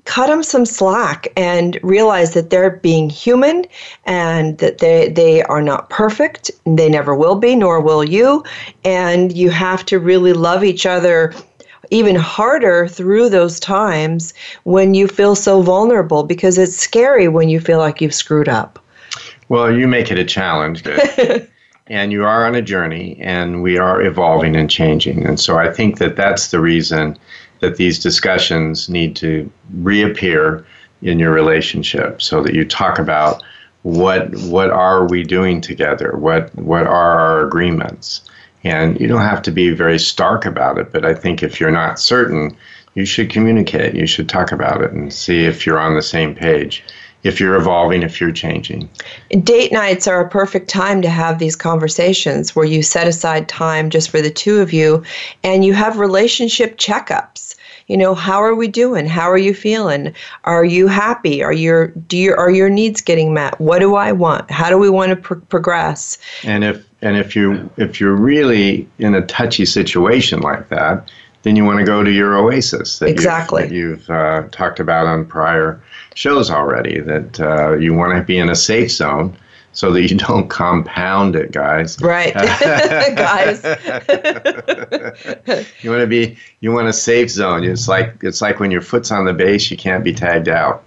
[0.04, 3.64] cut them some slack and realize that they're being human
[4.04, 6.50] and that they, they are not perfect.
[6.66, 8.44] They never will be, nor will you.
[8.84, 11.32] And you have to really love each other
[11.92, 14.32] even harder through those times
[14.64, 18.78] when you feel so vulnerable because it's scary when you feel like you've screwed up.
[19.50, 20.82] Well, you make it a challenge.
[21.86, 25.26] and you are on a journey, and we are evolving and changing.
[25.26, 27.18] And so I think that that's the reason
[27.60, 30.64] that these discussions need to reappear
[31.02, 33.42] in your relationship so that you talk about
[33.82, 38.20] what what are we doing together what what are our agreements
[38.64, 41.70] and you don't have to be very stark about it, but I think if you're
[41.70, 42.56] not certain,
[42.94, 43.94] you should communicate.
[43.94, 46.84] You should talk about it and see if you're on the same page,
[47.22, 48.88] if you're evolving, if you're changing.
[49.42, 53.90] Date nights are a perfect time to have these conversations where you set aside time
[53.90, 55.02] just for the two of you
[55.42, 59.06] and you have relationship checkups you know how are we doing?
[59.06, 60.14] How are you feeling?
[60.44, 61.42] Are you happy?
[61.42, 63.60] Are your do your are your needs getting met?
[63.60, 64.50] What do i want?
[64.50, 66.18] How do we want to pro- progress?
[66.44, 71.10] And if and if you if you're really in a touchy situation like that
[71.42, 73.62] then you want to go to your oasis that exactly.
[73.62, 75.82] you've, that you've uh, talked about on prior
[76.14, 79.36] shows already that uh, you want to be in a safe zone
[79.72, 82.00] so that you don't compound it, guys.
[82.00, 83.64] Right, guys.
[85.82, 87.64] you want to be, you want a safe zone.
[87.64, 90.84] It's like it's like when your foot's on the base, you can't be tagged out.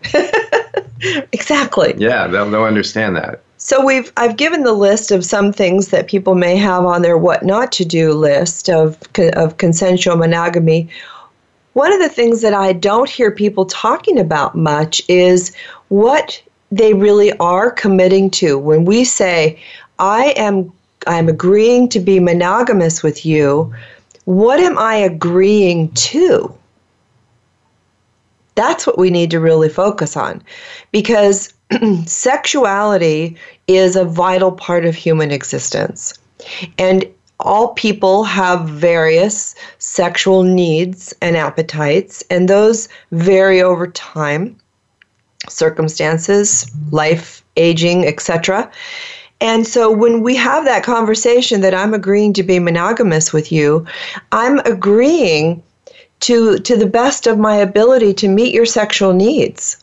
[1.33, 1.93] exactly.
[1.97, 3.41] Yeah, they'll, they'll understand that.
[3.57, 7.17] So we've I've given the list of some things that people may have on their
[7.17, 8.97] what not to do list of
[9.33, 10.89] of consensual monogamy.
[11.73, 15.53] One of the things that I don't hear people talking about much is
[15.89, 18.57] what they really are committing to.
[18.57, 19.59] When we say,
[19.99, 20.71] I am
[21.07, 23.73] I'm agreeing to be monogamous with you,
[24.25, 26.53] what am I agreeing to?
[28.55, 30.41] That's what we need to really focus on
[30.91, 31.53] because
[32.05, 36.17] sexuality is a vital part of human existence.
[36.77, 37.05] And
[37.39, 44.55] all people have various sexual needs and appetites, and those vary over time
[45.49, 48.69] circumstances, life, aging, etc.
[49.41, 53.85] And so when we have that conversation that I'm agreeing to be monogamous with you,
[54.31, 55.61] I'm agreeing
[56.21, 59.77] to to the best of my ability to meet your sexual needs.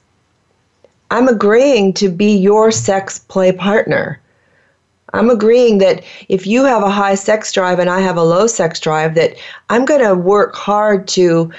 [1.11, 4.19] I'm agreeing to be your sex play partner.
[5.15, 8.47] I'm agreeing that if you have a high sex drive and I have a low
[8.47, 9.37] sex drive that
[9.69, 11.53] I'm going to work hard to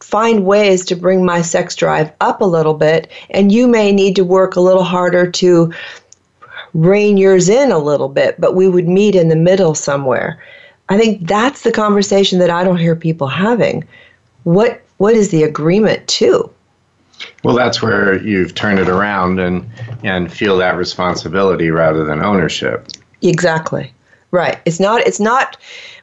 [0.00, 4.16] find ways to bring my sex drive up a little bit, and you may need
[4.16, 5.72] to work a little harder to
[6.74, 10.42] rein yours in a little bit, but we would meet in the middle somewhere.
[10.88, 13.84] I think that's the conversation that I don't hear people having.
[14.44, 16.50] What what is the agreement to?
[17.42, 19.68] Well, that's where you've turned it around and
[20.04, 22.88] and feel that responsibility rather than ownership.
[23.22, 23.92] Exactly.
[24.30, 24.58] Right.
[24.64, 25.56] It's not it's not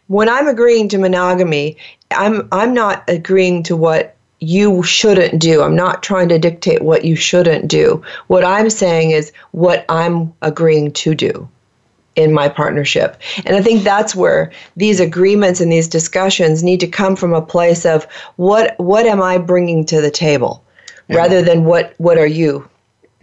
[0.07, 1.77] when I'm agreeing to monogamy,
[2.13, 5.61] I'm I'm not agreeing to what you shouldn't do.
[5.61, 8.03] I'm not trying to dictate what you shouldn't do.
[8.27, 11.47] What I'm saying is what I'm agreeing to do
[12.15, 13.19] in my partnership.
[13.45, 17.41] And I think that's where these agreements and these discussions need to come from a
[17.41, 18.05] place of
[18.35, 20.63] what what am I bringing to the table
[21.07, 21.17] yeah.
[21.17, 22.67] rather than what what are you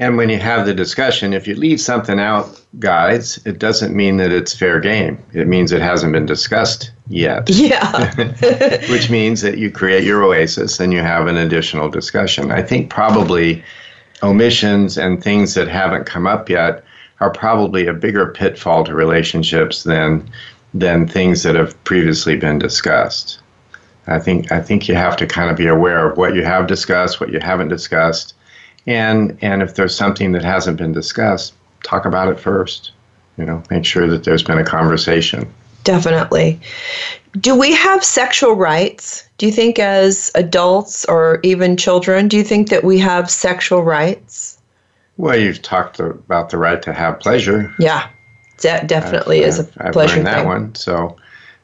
[0.01, 4.16] and when you have the discussion, if you leave something out, guys, it doesn't mean
[4.16, 5.22] that it's fair game.
[5.34, 7.48] It means it hasn't been discussed yet.
[7.51, 8.14] Yeah.
[8.90, 12.51] Which means that you create your oasis and you have an additional discussion.
[12.51, 13.62] I think probably
[14.22, 16.82] omissions and things that haven't come up yet
[17.20, 20.28] are probably a bigger pitfall to relationships than
[20.72, 23.40] than things that have previously been discussed.
[24.07, 26.66] I think I think you have to kind of be aware of what you have
[26.66, 28.34] discussed, what you haven't discussed,
[28.91, 32.93] and and if there's something that hasn't been discussed, talk about it first.
[33.38, 35.51] You know, make sure that there's been a conversation.
[35.84, 36.61] Definitely.
[37.38, 39.26] Do we have sexual rights?
[39.38, 43.82] Do you think, as adults or even children, do you think that we have sexual
[43.82, 44.59] rights?
[45.16, 47.72] Well, you've talked about the right to have pleasure.
[47.78, 48.11] Yeah,
[48.62, 50.47] that definitely I've, is a I've, pleasure I've learned that thing.
[50.49, 50.74] one.
[50.74, 51.16] So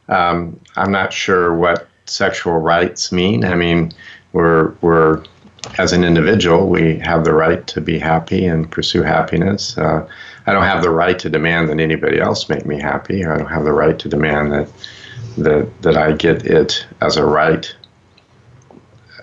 [0.08, 3.44] um, I'm not sure what sexual rights mean.
[3.44, 3.92] I mean,
[4.32, 5.24] we're we're
[5.78, 9.76] as an individual, we have the right to be happy and pursue happiness.
[9.76, 10.06] Uh,
[10.46, 13.48] I don't have the right to demand that anybody else make me happy, I don't
[13.48, 14.68] have the right to demand that
[15.38, 17.74] that that I get it as a right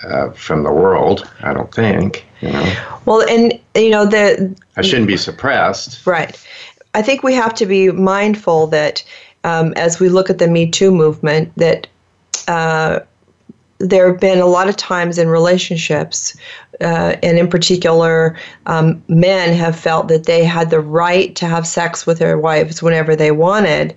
[0.04, 1.30] uh, from the world.
[1.41, 2.26] I don't think.
[2.41, 3.00] You know.
[3.06, 4.56] Well, and you know the.
[4.78, 6.06] I shouldn't be suppressed.
[6.06, 6.39] Right.
[6.94, 9.04] I think we have to be mindful that
[9.44, 11.88] um, as we look at the Me Too movement, that
[12.48, 13.00] uh,
[13.84, 16.36] there have been a lot of times in relationships,
[16.82, 21.68] uh, and in particular, um, men have felt that they had the right to have
[21.68, 23.96] sex with their wives whenever they wanted,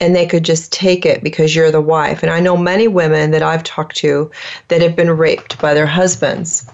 [0.00, 2.22] and they could just take it because you're the wife.
[2.22, 4.30] And I know many women that I've talked to
[4.68, 6.66] that have been raped by their husbands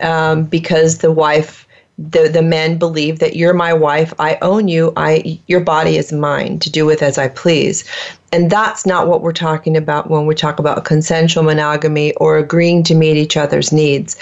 [0.00, 1.66] um, because the wife
[2.00, 6.12] the the men believe that you're my wife i own you i your body is
[6.12, 7.84] mine to do with as i please.
[8.32, 12.84] And that's not what we're talking about when we talk about consensual monogamy or agreeing
[12.84, 14.16] to meet each other's needs.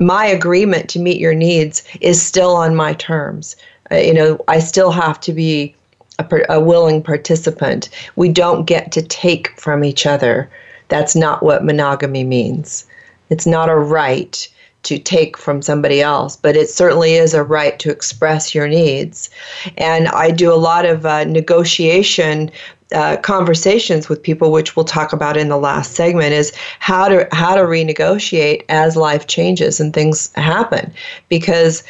[0.00, 3.56] My agreement to meet your needs is still on my terms.
[3.90, 5.74] Uh, you know i still have to be
[6.18, 7.88] a, a willing participant.
[8.16, 10.50] We don't get to take from each other.
[10.88, 12.86] That's not what monogamy means.
[13.30, 14.48] It's not a right
[14.86, 19.30] to take from somebody else, but it certainly is a right to express your needs.
[19.76, 22.50] And I do a lot of uh, negotiation
[22.92, 27.28] uh, conversations with people, which we'll talk about in the last segment, is how to
[27.32, 30.92] how to renegotiate as life changes and things happen,
[31.28, 31.82] because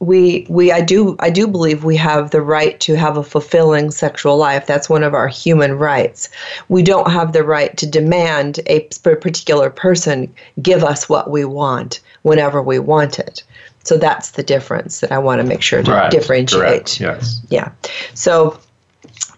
[0.00, 3.90] we we I do I do believe we have the right to have a fulfilling
[3.90, 4.64] sexual life.
[4.64, 6.28] That's one of our human rights.
[6.68, 10.32] We don't have the right to demand a particular person
[10.62, 13.42] give us what we want whenever we want it.
[13.84, 16.10] So that's the difference that I want to make sure to right.
[16.10, 16.60] differentiate.
[16.60, 17.00] Correct.
[17.00, 17.40] Yes.
[17.48, 17.72] Yeah.
[18.14, 18.58] So,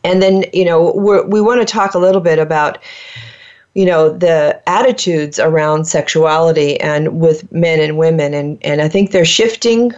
[0.02, 2.78] and then you know we we want to talk a little bit about
[3.74, 9.12] you know the attitudes around sexuality and with men and women and and I think
[9.12, 9.92] they're shifting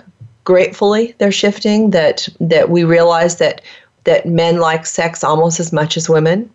[0.45, 3.63] gratefully they're shifting that that we realize that
[4.05, 6.51] that men like sex almost as much as women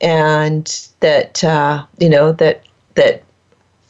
[0.00, 2.62] and that uh, you know that
[2.94, 3.22] that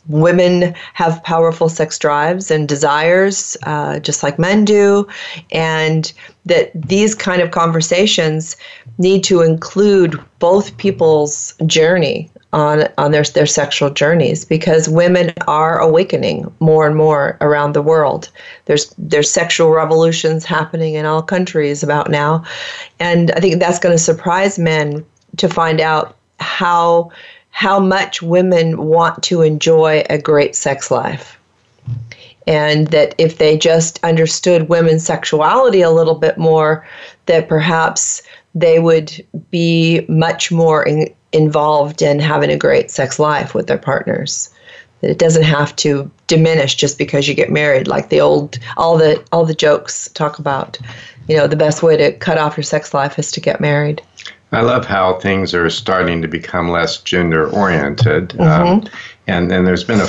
[0.08, 5.06] women have powerful sex drives and desires uh, just like men do
[5.52, 6.12] and
[6.46, 8.56] that these kind of conversations
[8.98, 15.78] need to include both people's journey on on their their sexual journeys because women are
[15.78, 18.30] awakening more and more around the world.
[18.64, 22.44] There's there's sexual revolutions happening in all countries about now,
[22.98, 25.04] and I think that's going to surprise men
[25.36, 27.10] to find out how
[27.58, 31.36] how much women want to enjoy a great sex life.
[32.46, 36.86] And that if they just understood women's sexuality a little bit more,
[37.26, 38.22] that perhaps
[38.54, 43.76] they would be much more in, involved in having a great sex life with their
[43.76, 44.54] partners.
[45.00, 48.96] That it doesn't have to diminish just because you get married, like the old all
[48.96, 50.78] the all the jokes talk about.
[51.26, 54.00] You know, the best way to cut off your sex life is to get married.
[54.52, 58.42] I love how things are starting to become less gender oriented, mm-hmm.
[58.42, 58.88] um,
[59.26, 60.08] and and there's been a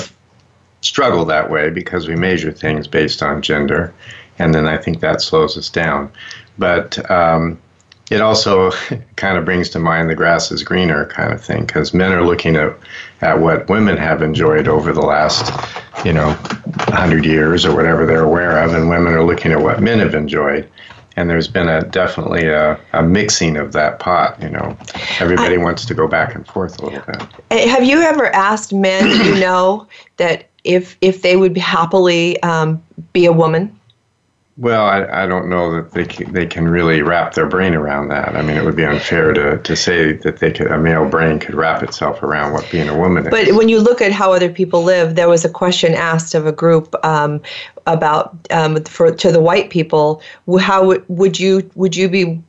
[0.81, 3.93] struggle that way because we measure things based on gender,
[4.37, 6.09] and then I think that slows us down.
[6.57, 7.59] But um,
[8.09, 8.71] it also
[9.15, 12.25] kind of brings to mind the grass is greener kind of thing because men are
[12.25, 12.75] looking at,
[13.21, 15.51] at what women have enjoyed over the last,
[16.05, 19.81] you know, 100 years or whatever they're aware of, and women are looking at what
[19.81, 20.69] men have enjoyed.
[21.19, 24.41] And there's been a definitely a, a mixing of that pot.
[24.41, 24.77] You know,
[25.19, 27.21] everybody I, wants to go back and forth a little bit.
[27.51, 32.81] Eh, have you ever asked men you know that if if they would happily um,
[33.11, 33.77] be a woman?
[34.59, 38.09] Well, I, I don't know that they can, they can really wrap their brain around
[38.09, 38.35] that.
[38.35, 41.39] I mean, it would be unfair to, to say that they could a male brain
[41.39, 43.29] could wrap itself around what being a woman is.
[43.29, 46.45] But when you look at how other people live, there was a question asked of
[46.45, 47.41] a group um,
[47.87, 50.21] about um, for to the white people,
[50.59, 52.43] how would you would you be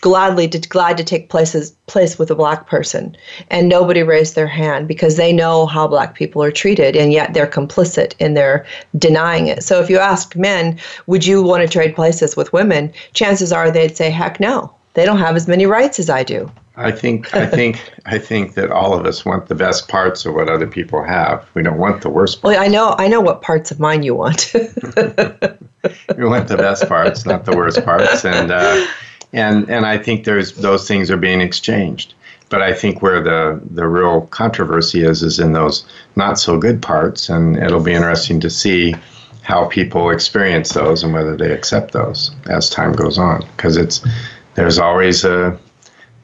[0.00, 3.16] gladly to, glad to take places place with a black person.
[3.50, 7.34] And nobody raised their hand because they know how black people are treated and yet
[7.34, 8.64] they're complicit in their
[8.96, 9.62] denying it.
[9.62, 12.92] So if you ask men would you want to trade places with women?
[13.12, 14.72] Chances are they'd say heck no.
[14.94, 16.50] They don't have as many rights as i do.
[16.76, 20.34] I think i think i think that all of us want the best parts of
[20.34, 21.46] what other people have.
[21.54, 22.56] We don't want the worst parts.
[22.56, 24.52] well i know i know what parts of mine you want.
[26.16, 28.24] You want the best parts not the worst parts.
[28.24, 28.86] And uh,
[29.32, 32.14] and and I think there's those things are being exchanged.
[32.48, 36.82] But I think where the the real controversy is is in those not so good
[36.82, 38.94] parts, and it'll be interesting to see
[39.42, 44.04] how people experience those and whether they accept those as time goes on, because it's
[44.54, 45.58] there's always a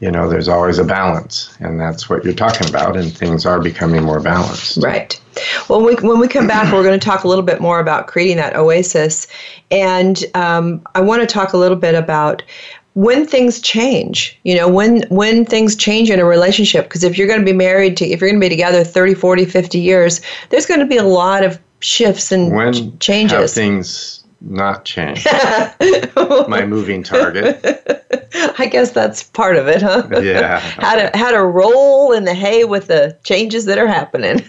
[0.01, 1.57] you know there's always a balance.
[1.61, 2.97] And that's what you're talking about.
[2.97, 4.79] And things are becoming more balanced.
[4.79, 5.21] Right.
[5.69, 8.07] Well we, when we come back we're going to talk a little bit more about
[8.07, 9.27] creating that oasis.
[9.71, 12.43] And um, i want to talk a little bit about
[12.99, 17.29] when things change you know when when things change in a relationship because if you're
[17.29, 20.21] going to be married to if you're going to be together 30 40 50 years
[20.49, 23.39] there's going to be a lot of shifts and when ch- changes.
[23.39, 25.25] have things not change
[26.49, 28.05] my moving target.
[28.59, 30.09] I guess that's part of it huh?
[30.21, 30.59] Yeah.
[30.61, 34.45] How to how to roll in the hay with the changes that are happening.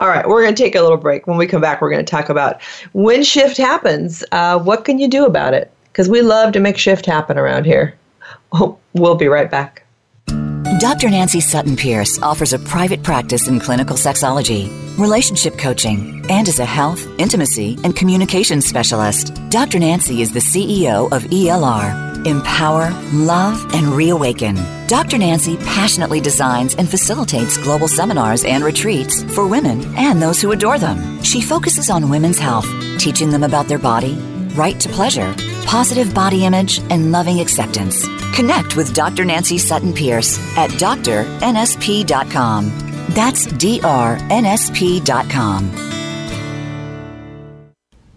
[0.00, 1.26] All right we're going to take a little break.
[1.26, 2.62] When we come back we're going to talk about
[2.92, 6.78] when shift happens uh, what can you do about it because we love to make
[6.78, 7.96] shift happen around here.
[8.92, 9.84] We'll be right back.
[10.80, 11.10] Dr.
[11.10, 14.68] Nancy Sutton Pierce offers a private practice in clinical sexology,
[14.98, 19.32] relationship coaching, and is a health, intimacy, and communication specialist.
[19.50, 19.78] Dr.
[19.78, 22.26] Nancy is the CEO of ELR.
[22.26, 24.56] Empower, love, and reawaken.
[24.86, 25.18] Dr.
[25.18, 30.78] Nancy passionately designs and facilitates global seminars and retreats for women and those who adore
[30.78, 31.22] them.
[31.22, 32.66] She focuses on women's health,
[32.98, 34.18] teaching them about their body
[34.56, 35.34] right to pleasure,
[35.64, 38.06] positive body image, and loving acceptance.
[38.34, 39.24] Connect with Dr.
[39.24, 42.64] Nancy Sutton Pierce at drnsp.com.
[43.10, 44.30] That's drnsp.com.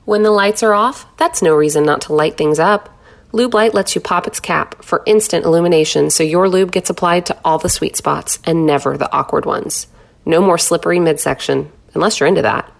[0.06, 2.90] When the lights are off, that's no reason not to light things up.
[3.32, 7.26] Lube Light lets you pop its cap for instant illumination so your lube gets applied
[7.26, 9.88] to all the sweet spots and never the awkward ones.
[10.26, 12.72] No more slippery midsection, unless you're into that.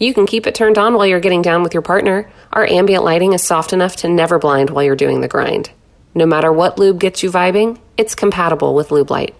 [0.00, 2.28] You can keep it turned on while you're getting down with your partner.
[2.54, 5.72] Our ambient lighting is soft enough to never blind while you're doing the grind.
[6.14, 9.34] No matter what lube gets you vibing, it's compatible with Lube Light.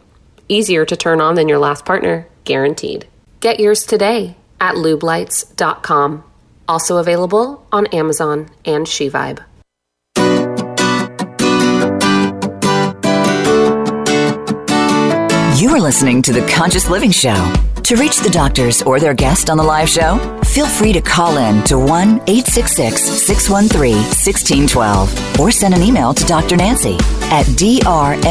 [0.49, 3.07] Easier to turn on than your last partner, guaranteed.
[3.39, 6.25] Get yours today at lubelights.com.
[6.67, 9.45] Also available on Amazon and SheVibe.
[15.57, 17.74] You are listening to The Conscious Living Show.
[17.85, 21.37] To reach the doctors or their guest on the live show, feel free to call
[21.37, 26.57] in to 1 866 613 1612 or send an email to Dr.
[26.57, 26.95] Nancy
[27.31, 28.27] at drnsp.com.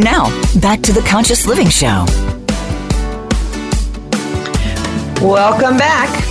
[0.00, 0.26] Now,
[0.60, 2.06] back to the Conscious Living Show.
[5.20, 6.27] Welcome back.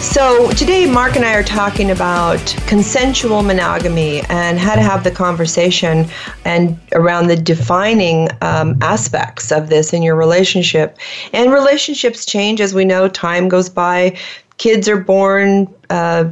[0.00, 2.38] So, today, Mark and I are talking about
[2.68, 6.08] consensual monogamy and how to have the conversation
[6.44, 10.98] and around the defining um, aspects of this in your relationship.
[11.32, 14.16] And relationships change as we know, time goes by,
[14.58, 15.72] kids are born.
[15.90, 16.30] Uh,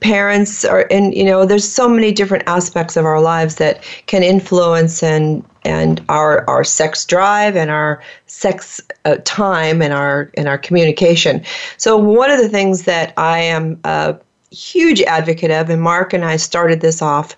[0.00, 4.22] parents are and you know there's so many different aspects of our lives that can
[4.22, 10.48] influence and and our our sex drive and our sex uh, time and our and
[10.48, 11.42] our communication.
[11.76, 14.16] So one of the things that i am a
[14.50, 17.36] huge advocate of and mark and i started this off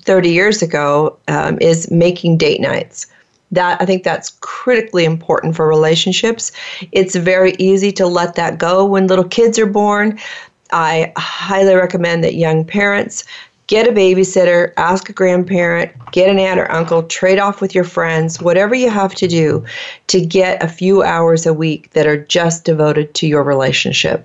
[0.00, 3.06] 30 years ago um, is making date nights.
[3.52, 6.52] That i think that's critically important for relationships.
[6.92, 10.18] It's very easy to let that go when little kids are born.
[10.72, 13.24] I highly recommend that young parents
[13.66, 17.84] get a babysitter, ask a grandparent, get an aunt or uncle, trade off with your
[17.84, 19.64] friends, whatever you have to do
[20.06, 24.24] to get a few hours a week that are just devoted to your relationship.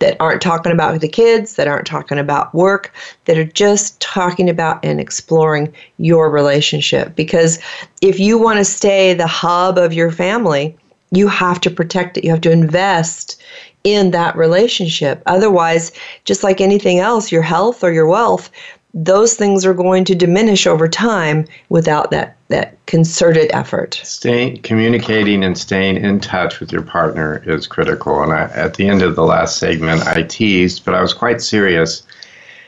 [0.00, 2.92] That aren't talking about the kids, that aren't talking about work,
[3.24, 7.16] that are just talking about and exploring your relationship.
[7.16, 7.58] Because
[8.02, 10.76] if you want to stay the hub of your family,
[11.14, 12.24] You have to protect it.
[12.24, 13.40] You have to invest
[13.84, 15.22] in that relationship.
[15.26, 15.92] Otherwise,
[16.24, 18.50] just like anything else, your health or your wealth,
[18.94, 24.00] those things are going to diminish over time without that that concerted effort.
[24.04, 28.22] Staying communicating and staying in touch with your partner is critical.
[28.22, 31.42] And I, at the end of the last segment, I teased, but I was quite
[31.42, 32.04] serious.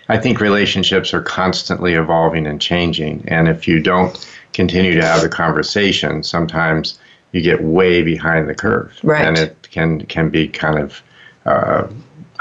[0.09, 5.23] I think relationships are constantly evolving and changing, and if you don't continue to have
[5.23, 6.99] the conversation, sometimes
[7.37, 9.27] you get way behind the curve, right.
[9.27, 11.03] and it can can be kind of
[11.45, 11.87] uh,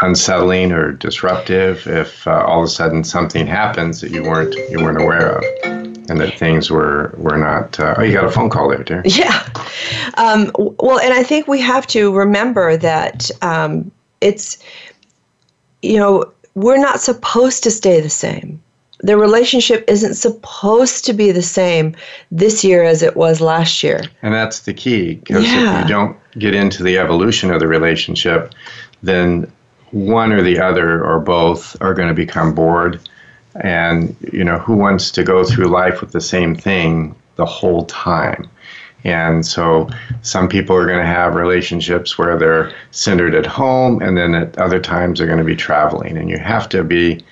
[0.02, 4.80] unsettling or disruptive if uh, all of a sudden something happens that you weren't you
[4.80, 5.44] weren't aware of
[6.10, 9.02] and that things were were not uh, oh you got a phone call there dear
[9.06, 9.48] yeah.
[10.18, 13.92] Um, well and i think we have to remember that um,
[14.22, 14.58] it's
[15.82, 18.62] you know we're not supposed to stay the same
[19.00, 21.96] the relationship isn't supposed to be the same
[22.32, 25.80] this year as it was last year and that's the key because yeah.
[25.80, 28.54] if you don't get into the evolution of the relationship
[29.04, 29.52] then
[29.96, 33.00] one or the other or both are going to become bored.
[33.62, 37.86] And, you know, who wants to go through life with the same thing the whole
[37.86, 38.50] time?
[39.06, 39.88] And so
[40.22, 44.58] some people are going to have relationships where they're centered at home, and then at
[44.58, 46.18] other times they're going to be traveling.
[46.18, 47.24] And you have to be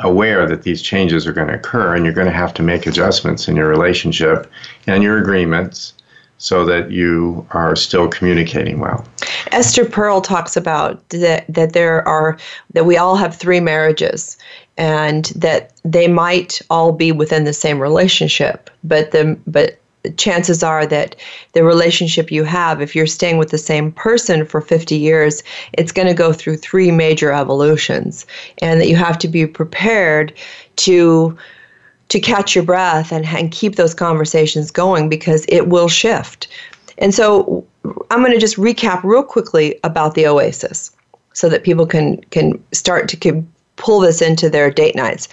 [0.00, 2.86] aware that these changes are going to occur, and you're going to have to make
[2.86, 4.50] adjustments in your relationship
[4.86, 5.94] and your agreements
[6.38, 9.04] so that you are still communicating well.
[9.52, 12.38] Esther Perel talks about that that there are
[12.72, 14.38] that we all have three marriages
[14.78, 19.79] and that they might all be within the same relationship, but the but
[20.16, 21.14] chances are that
[21.52, 25.42] the relationship you have if you're staying with the same person for 50 years
[25.74, 28.26] it's going to go through three major evolutions
[28.58, 30.32] and that you have to be prepared
[30.76, 31.36] to
[32.10, 36.48] to catch your breath and, and keep those conversations going because it will shift.
[36.98, 37.66] And so
[38.10, 40.90] I'm going to just recap real quickly about the Oasis
[41.32, 45.28] so that people can can start to can pull this into their date nights.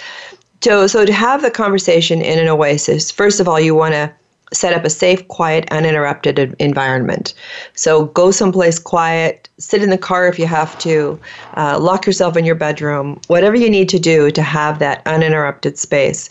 [0.63, 4.13] So so to have the conversation in an Oasis, first of all, you want to
[4.53, 7.33] set up a safe, quiet, uninterrupted environment.
[7.73, 11.19] So go someplace quiet, sit in the car if you have to,
[11.55, 15.77] uh, lock yourself in your bedroom, whatever you need to do to have that uninterrupted
[15.77, 16.29] space.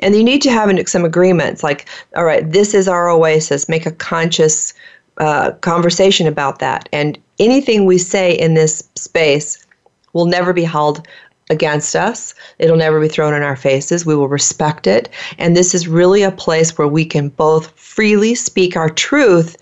[0.00, 3.68] And you need to have some agreements like, all right, this is our oasis.
[3.68, 4.74] Make a conscious
[5.18, 6.88] uh, conversation about that.
[6.92, 9.64] And anything we say in this space
[10.12, 11.06] will never be held
[11.50, 12.34] against us.
[12.58, 14.06] It'll never be thrown in our faces.
[14.06, 15.08] We will respect it.
[15.38, 19.56] And this is really a place where we can both freely speak our truth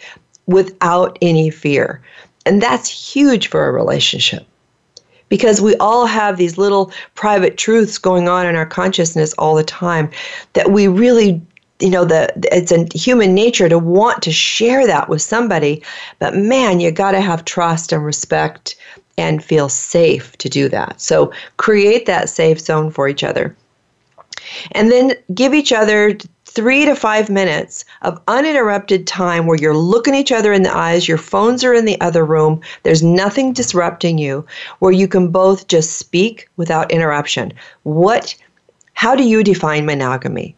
[0.47, 2.01] without any fear.
[2.47, 4.47] And that's huge for a relationship
[5.29, 9.65] because we all have these little private truths going on in our consciousness all the
[9.65, 10.11] time
[10.53, 11.41] that we really
[11.81, 15.83] you know the it's a human nature to want to share that with somebody
[16.19, 18.77] but man you got to have trust and respect
[19.21, 23.55] and feel safe to do that so create that safe zone for each other
[24.73, 26.17] and then give each other
[26.51, 31.07] three to five minutes of uninterrupted time where you're looking each other in the eyes,
[31.07, 34.45] your phones are in the other room, there's nothing disrupting you,
[34.81, 37.53] where you can both just speak without interruption.
[37.85, 38.35] What,
[38.95, 40.57] how do you define monogamy?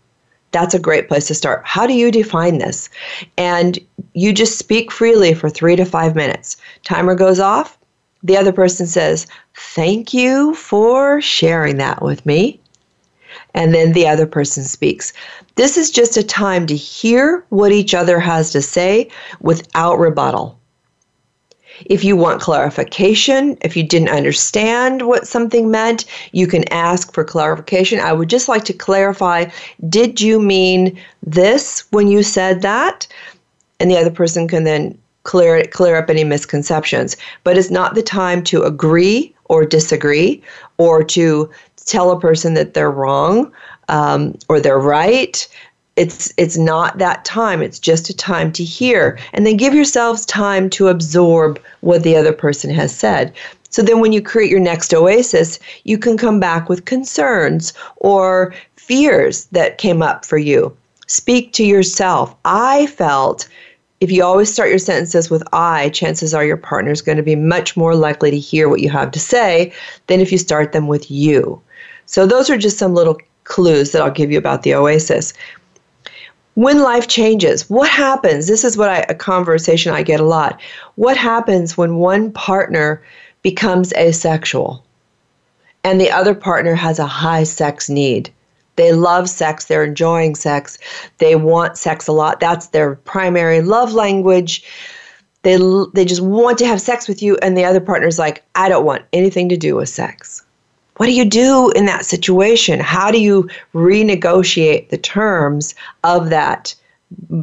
[0.53, 1.63] That's a great place to start.
[1.65, 2.89] How do you define this?
[3.37, 3.79] And
[4.15, 6.57] you just speak freely for three to five minutes.
[6.85, 7.79] Timer goes off.
[8.23, 12.61] The other person says, Thank you for sharing that with me
[13.55, 15.13] and then the other person speaks.
[15.57, 19.11] This is just a time to hear what each other has to say
[19.41, 20.59] without rebuttal.
[21.87, 27.25] If you want clarification, if you didn't understand what something meant, you can ask for
[27.25, 27.99] clarification.
[27.99, 29.47] I would just like to clarify
[29.89, 33.07] did you mean this when you said that?
[33.81, 37.17] And the other person can then clear clear up any misconceptions.
[37.45, 40.43] But it's not the time to agree or disagree
[40.79, 43.53] or to tell a person that they're wrong
[43.89, 45.47] um, or they're right.
[45.97, 47.61] It's it's not that time.
[47.63, 52.17] It's just a time to hear and then give yourselves time to absorb what the
[52.17, 53.33] other person has said.
[53.69, 58.55] So then when you create your next oasis you can come back with concerns or
[58.77, 60.77] fears that came up for you.
[61.07, 62.35] Speak to yourself.
[62.45, 63.49] I felt
[64.03, 67.23] if you always start your sentences with I, chances are your partner is going to
[67.23, 69.73] be much more likely to hear what you have to say
[70.09, 71.63] than if you start them with you.
[72.07, 75.33] So, those are just some little clues that I'll give you about the oasis.
[76.55, 78.49] When life changes, what happens?
[78.49, 80.61] This is what I, a conversation I get a lot.
[80.97, 83.01] What happens when one partner
[83.43, 84.85] becomes asexual
[85.85, 88.31] and the other partner has a high sex need?
[88.77, 90.79] They love sex, they're enjoying sex,
[91.19, 92.41] they want sex a lot.
[92.41, 94.65] That's their primary love language.
[95.43, 95.59] they
[95.95, 98.85] they just want to have sex with you and the other partner's like i don't
[98.85, 100.45] want anything to do with sex.
[100.97, 102.79] What do you do in that situation?
[102.79, 106.75] How do you renegotiate the terms of that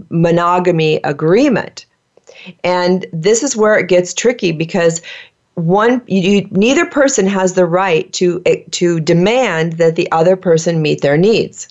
[0.09, 1.85] monogamy agreement?
[2.63, 5.01] And this is where it gets tricky because
[5.59, 10.81] one you, neither person has the right to eh, to demand that the other person
[10.81, 11.67] meet their needs.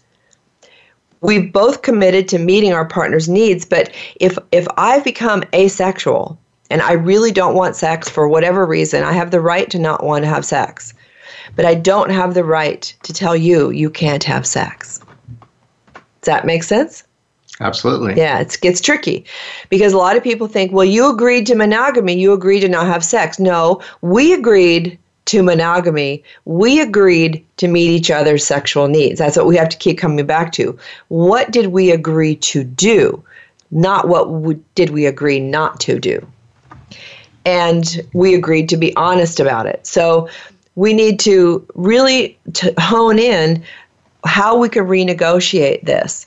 [1.20, 6.38] We've both committed to meeting our partner's needs but if if i've become asexual
[6.70, 10.04] and i really don't want sex for whatever reason i have the right to not
[10.04, 10.94] want to have sex.
[11.56, 15.00] But i don't have the right to tell you you can't have sex.
[15.94, 17.04] Does that make sense
[17.60, 19.24] absolutely yeah it gets tricky
[19.68, 22.86] because a lot of people think well you agreed to monogamy you agreed to not
[22.86, 24.98] have sex no we agreed
[25.28, 29.18] to monogamy, we agreed to meet each other's sexual needs.
[29.18, 30.76] That's what we have to keep coming back to.
[31.08, 33.22] What did we agree to do?
[33.70, 36.26] Not what did we agree not to do.
[37.44, 39.86] And we agreed to be honest about it.
[39.86, 40.30] So
[40.76, 43.62] we need to really to hone in
[44.24, 46.24] how we can renegotiate this.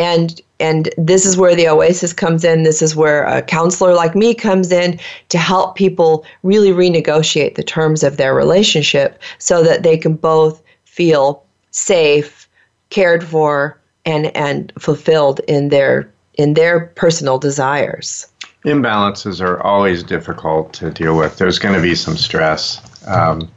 [0.00, 2.62] And and this is where the Oasis comes in.
[2.62, 4.98] This is where a counselor like me comes in
[5.30, 10.62] to help people really renegotiate the terms of their relationship so that they can both
[10.84, 12.48] feel safe,
[12.90, 18.28] cared for, and, and fulfilled in their in their personal desires.
[18.64, 21.36] Imbalances are always difficult to deal with.
[21.38, 22.80] There's going to be some stress.
[23.06, 23.50] Um,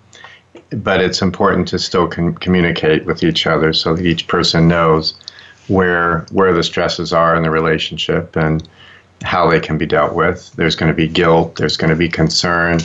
[0.72, 5.14] but it's important to still con- communicate with each other so that each person knows
[5.68, 8.68] where where the stresses are in the relationship and
[9.24, 10.52] how they can be dealt with.
[10.54, 11.56] There's going to be guilt.
[11.56, 12.80] There's going to be concern.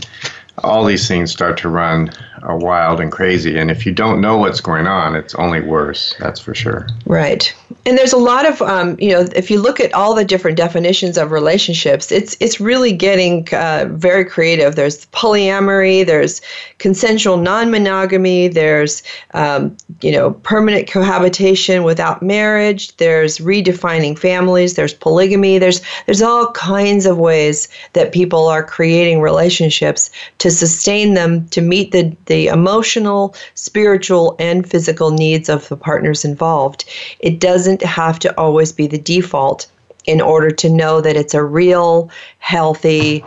[0.63, 2.13] All these things start to run
[2.49, 3.59] uh, wild and crazy.
[3.59, 6.15] And if you don't know what's going on, it's only worse.
[6.19, 6.87] That's for sure.
[7.07, 7.55] Right
[7.87, 10.57] and there's a lot of um, you know if you look at all the different
[10.57, 16.41] definitions of relationships it's it's really getting uh, very creative there's polyamory there's
[16.79, 19.03] consensual non-monogamy there's
[19.35, 26.51] um, you know permanent cohabitation without marriage there's redefining families there's polygamy there's there's all
[26.53, 32.47] kinds of ways that people are creating relationships to sustain them to meet the the
[32.47, 36.85] emotional spiritual and physical needs of the partners involved
[37.19, 39.67] it doesn't have to always be the default
[40.07, 43.25] in order to know that it's a real, healthy,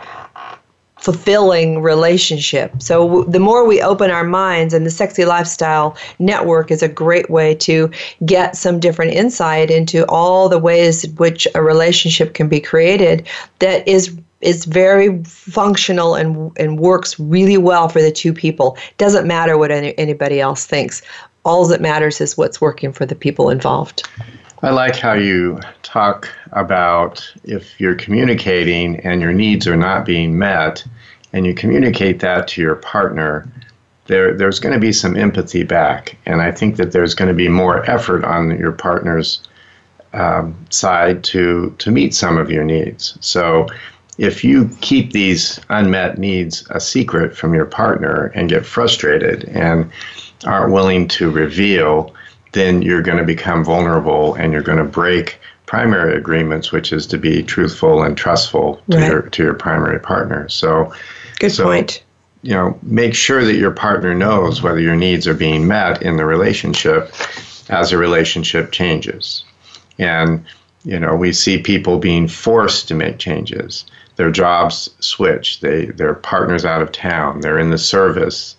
[0.98, 2.72] fulfilling relationship.
[2.80, 7.28] So the more we open our minds, and the Sexy Lifestyle Network is a great
[7.28, 7.90] way to
[8.24, 13.26] get some different insight into all the ways in which a relationship can be created
[13.58, 18.76] that is is very functional and and works really well for the two people.
[18.98, 21.02] Doesn't matter what any, anybody else thinks
[21.44, 24.08] all that matters is what's working for the people involved.
[24.62, 30.38] I like how you talk about if you're communicating and your needs are not being
[30.38, 30.82] met,
[31.34, 33.46] and you communicate that to your partner,
[34.06, 36.16] there, there's going to be some empathy back.
[36.24, 39.42] And I think that there's going to be more effort on your partner's
[40.14, 43.18] um, side to, to meet some of your needs.
[43.20, 43.66] So
[44.18, 49.90] if you keep these unmet needs a secret from your partner and get frustrated and
[50.44, 52.14] aren't willing to reveal,
[52.52, 57.06] then you're going to become vulnerable and you're going to break primary agreements, which is
[57.08, 59.10] to be truthful and trustful to right.
[59.10, 60.48] your to your primary partner.
[60.48, 60.92] So,
[61.38, 62.02] good so, point.
[62.42, 66.18] You know, make sure that your partner knows whether your needs are being met in
[66.18, 67.10] the relationship
[67.70, 69.44] as a relationship changes.
[69.98, 70.44] And
[70.84, 73.86] you know, we see people being forced to make changes.
[74.16, 75.60] Their jobs switch.
[75.60, 77.40] They their partners out of town.
[77.40, 78.56] They're in the service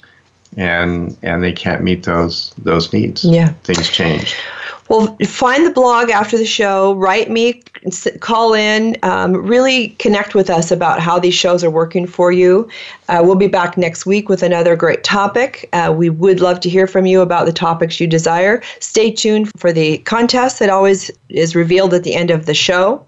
[0.58, 3.24] and and they can't meet those those needs.
[3.24, 4.36] Yeah, things change.
[4.88, 6.93] Well, find the blog after the show.
[6.93, 7.64] Write me,
[8.20, 12.70] call in, um, really connect with us about how these shows are working for you.
[13.10, 15.68] Uh, we'll be back next week with another great topic.
[15.74, 18.62] Uh, we would love to hear from you about the topics you desire.
[18.80, 23.03] Stay tuned for the contest that always is revealed at the end of the show.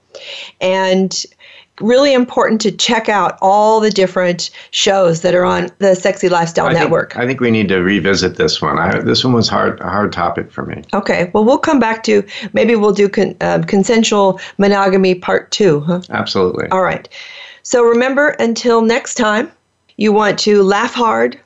[0.59, 1.23] And
[1.81, 6.67] really important to check out all the different shows that are on the Sexy Lifestyle
[6.67, 7.13] I Network.
[7.13, 8.79] Think, I think we need to revisit this one.
[8.79, 10.83] I, this one was hard, a hard topic for me.
[10.93, 12.23] Okay, well, we'll come back to
[12.53, 15.81] maybe we'll do con, uh, consensual monogamy part two.
[15.81, 16.01] Huh?
[16.09, 16.67] Absolutely.
[16.69, 17.07] All right.
[17.63, 19.51] So remember, until next time,
[19.97, 21.39] you want to laugh hard,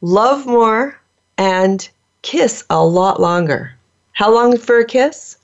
[0.00, 0.98] love more,
[1.36, 1.88] and
[2.22, 3.72] kiss a lot longer.
[4.12, 5.37] How long for a kiss?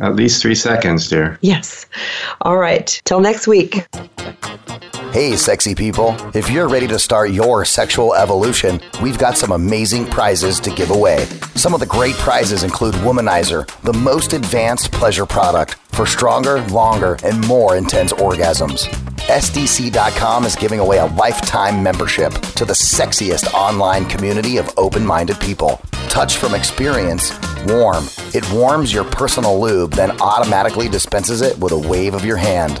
[0.00, 1.38] At least three seconds, dear.
[1.40, 1.86] Yes.
[2.42, 3.00] All right.
[3.04, 3.86] Till next week.
[5.12, 6.14] Hey, sexy people.
[6.34, 10.90] If you're ready to start your sexual evolution, we've got some amazing prizes to give
[10.90, 11.24] away.
[11.54, 17.16] Some of the great prizes include Womanizer, the most advanced pleasure product for stronger, longer,
[17.24, 18.86] and more intense orgasms.
[19.28, 25.40] SDC.com is giving away a lifetime membership to the sexiest online community of open minded
[25.40, 25.80] people.
[26.08, 27.32] Touch from experience,
[27.66, 28.08] warm.
[28.34, 32.80] It warms your personal lube, then automatically dispenses it with a wave of your hand.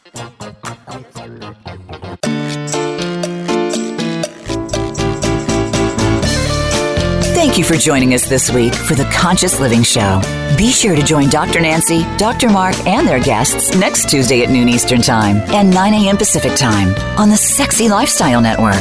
[7.33, 10.21] Thank you for joining us this week for the Conscious Living Show.
[10.57, 11.59] Be sure to join Dr.
[11.59, 12.49] Nancy, Dr.
[12.49, 16.17] Mark, and their guests next Tuesday at noon Eastern Time and 9 a.m.
[16.17, 18.75] Pacific Time on the Sexy Lifestyle Network.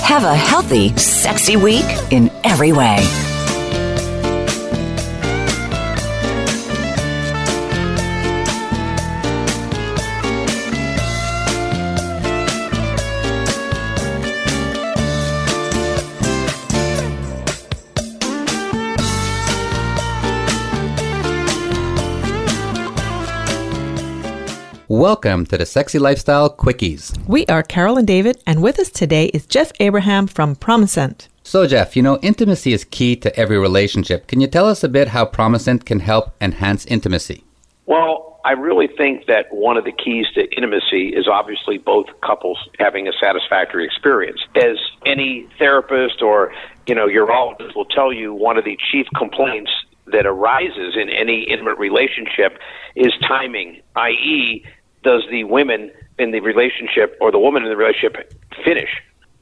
[0.00, 2.98] Have a healthy, sexy week in every way.
[25.06, 27.16] Welcome to the Sexy Lifestyle Quickies.
[27.28, 31.28] We are Carol and David, and with us today is Jeff Abraham from Promescent.
[31.44, 34.26] So, Jeff, you know, intimacy is key to every relationship.
[34.26, 37.44] Can you tell us a bit how Promescent can help enhance intimacy?
[37.86, 42.58] Well, I really think that one of the keys to intimacy is obviously both couples
[42.80, 44.40] having a satisfactory experience.
[44.56, 44.76] As
[45.06, 46.52] any therapist or,
[46.88, 49.70] you know, urologist will tell you, one of the chief complaints
[50.06, 52.58] that arises in any intimate relationship
[52.94, 54.64] is timing, i.e.,
[55.06, 58.34] does the women in the relationship or the woman in the relationship
[58.64, 58.90] finish?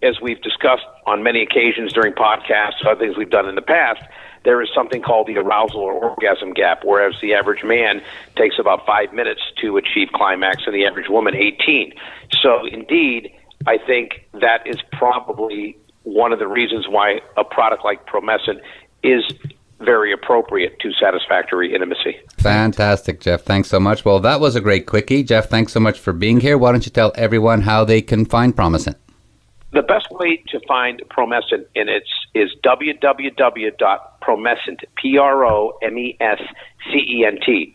[0.02, 4.02] As we've discussed on many occasions during podcasts, other things we've done in the past,
[4.44, 8.02] there is something called the arousal or orgasm gap, whereas the average man
[8.36, 11.94] takes about five minutes to achieve climax and the average woman 18.
[12.42, 13.32] So, indeed,
[13.66, 18.60] I think that is probably one of the reasons why a product like Promescent
[19.02, 19.24] is
[19.80, 22.18] very appropriate to satisfactory intimacy.
[22.38, 23.42] Fantastic, Jeff.
[23.42, 24.04] Thanks so much.
[24.04, 25.22] Well, that was a great quickie.
[25.22, 26.58] Jeff, thanks so much for being here.
[26.58, 28.96] Why don't you tell everyone how they can find Promescent?
[29.72, 36.14] The best way to find Promescent in its is www.promescent, P-R-O-M-E-S-C-E-N-T,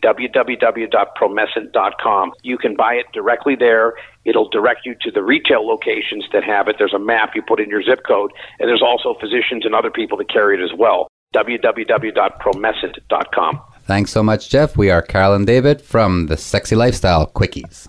[0.02, 2.32] www.promescent.com.
[2.42, 3.92] You can buy it directly there.
[4.24, 6.76] It'll direct you to the retail locations that have it.
[6.78, 9.90] There's a map you put in your zip code, and there's also physicians and other
[9.90, 13.60] people that carry it as well www.promescent.com.
[13.84, 14.76] Thanks so much, Jeff.
[14.76, 17.88] We are Carol and David from the Sexy Lifestyle Quickies.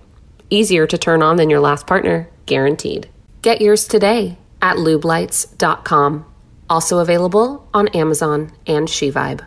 [0.53, 3.07] Easier to turn on than your last partner, guaranteed.
[3.41, 6.25] Get yours today at lubelights.com.
[6.69, 9.45] Also available on Amazon and SheVibe.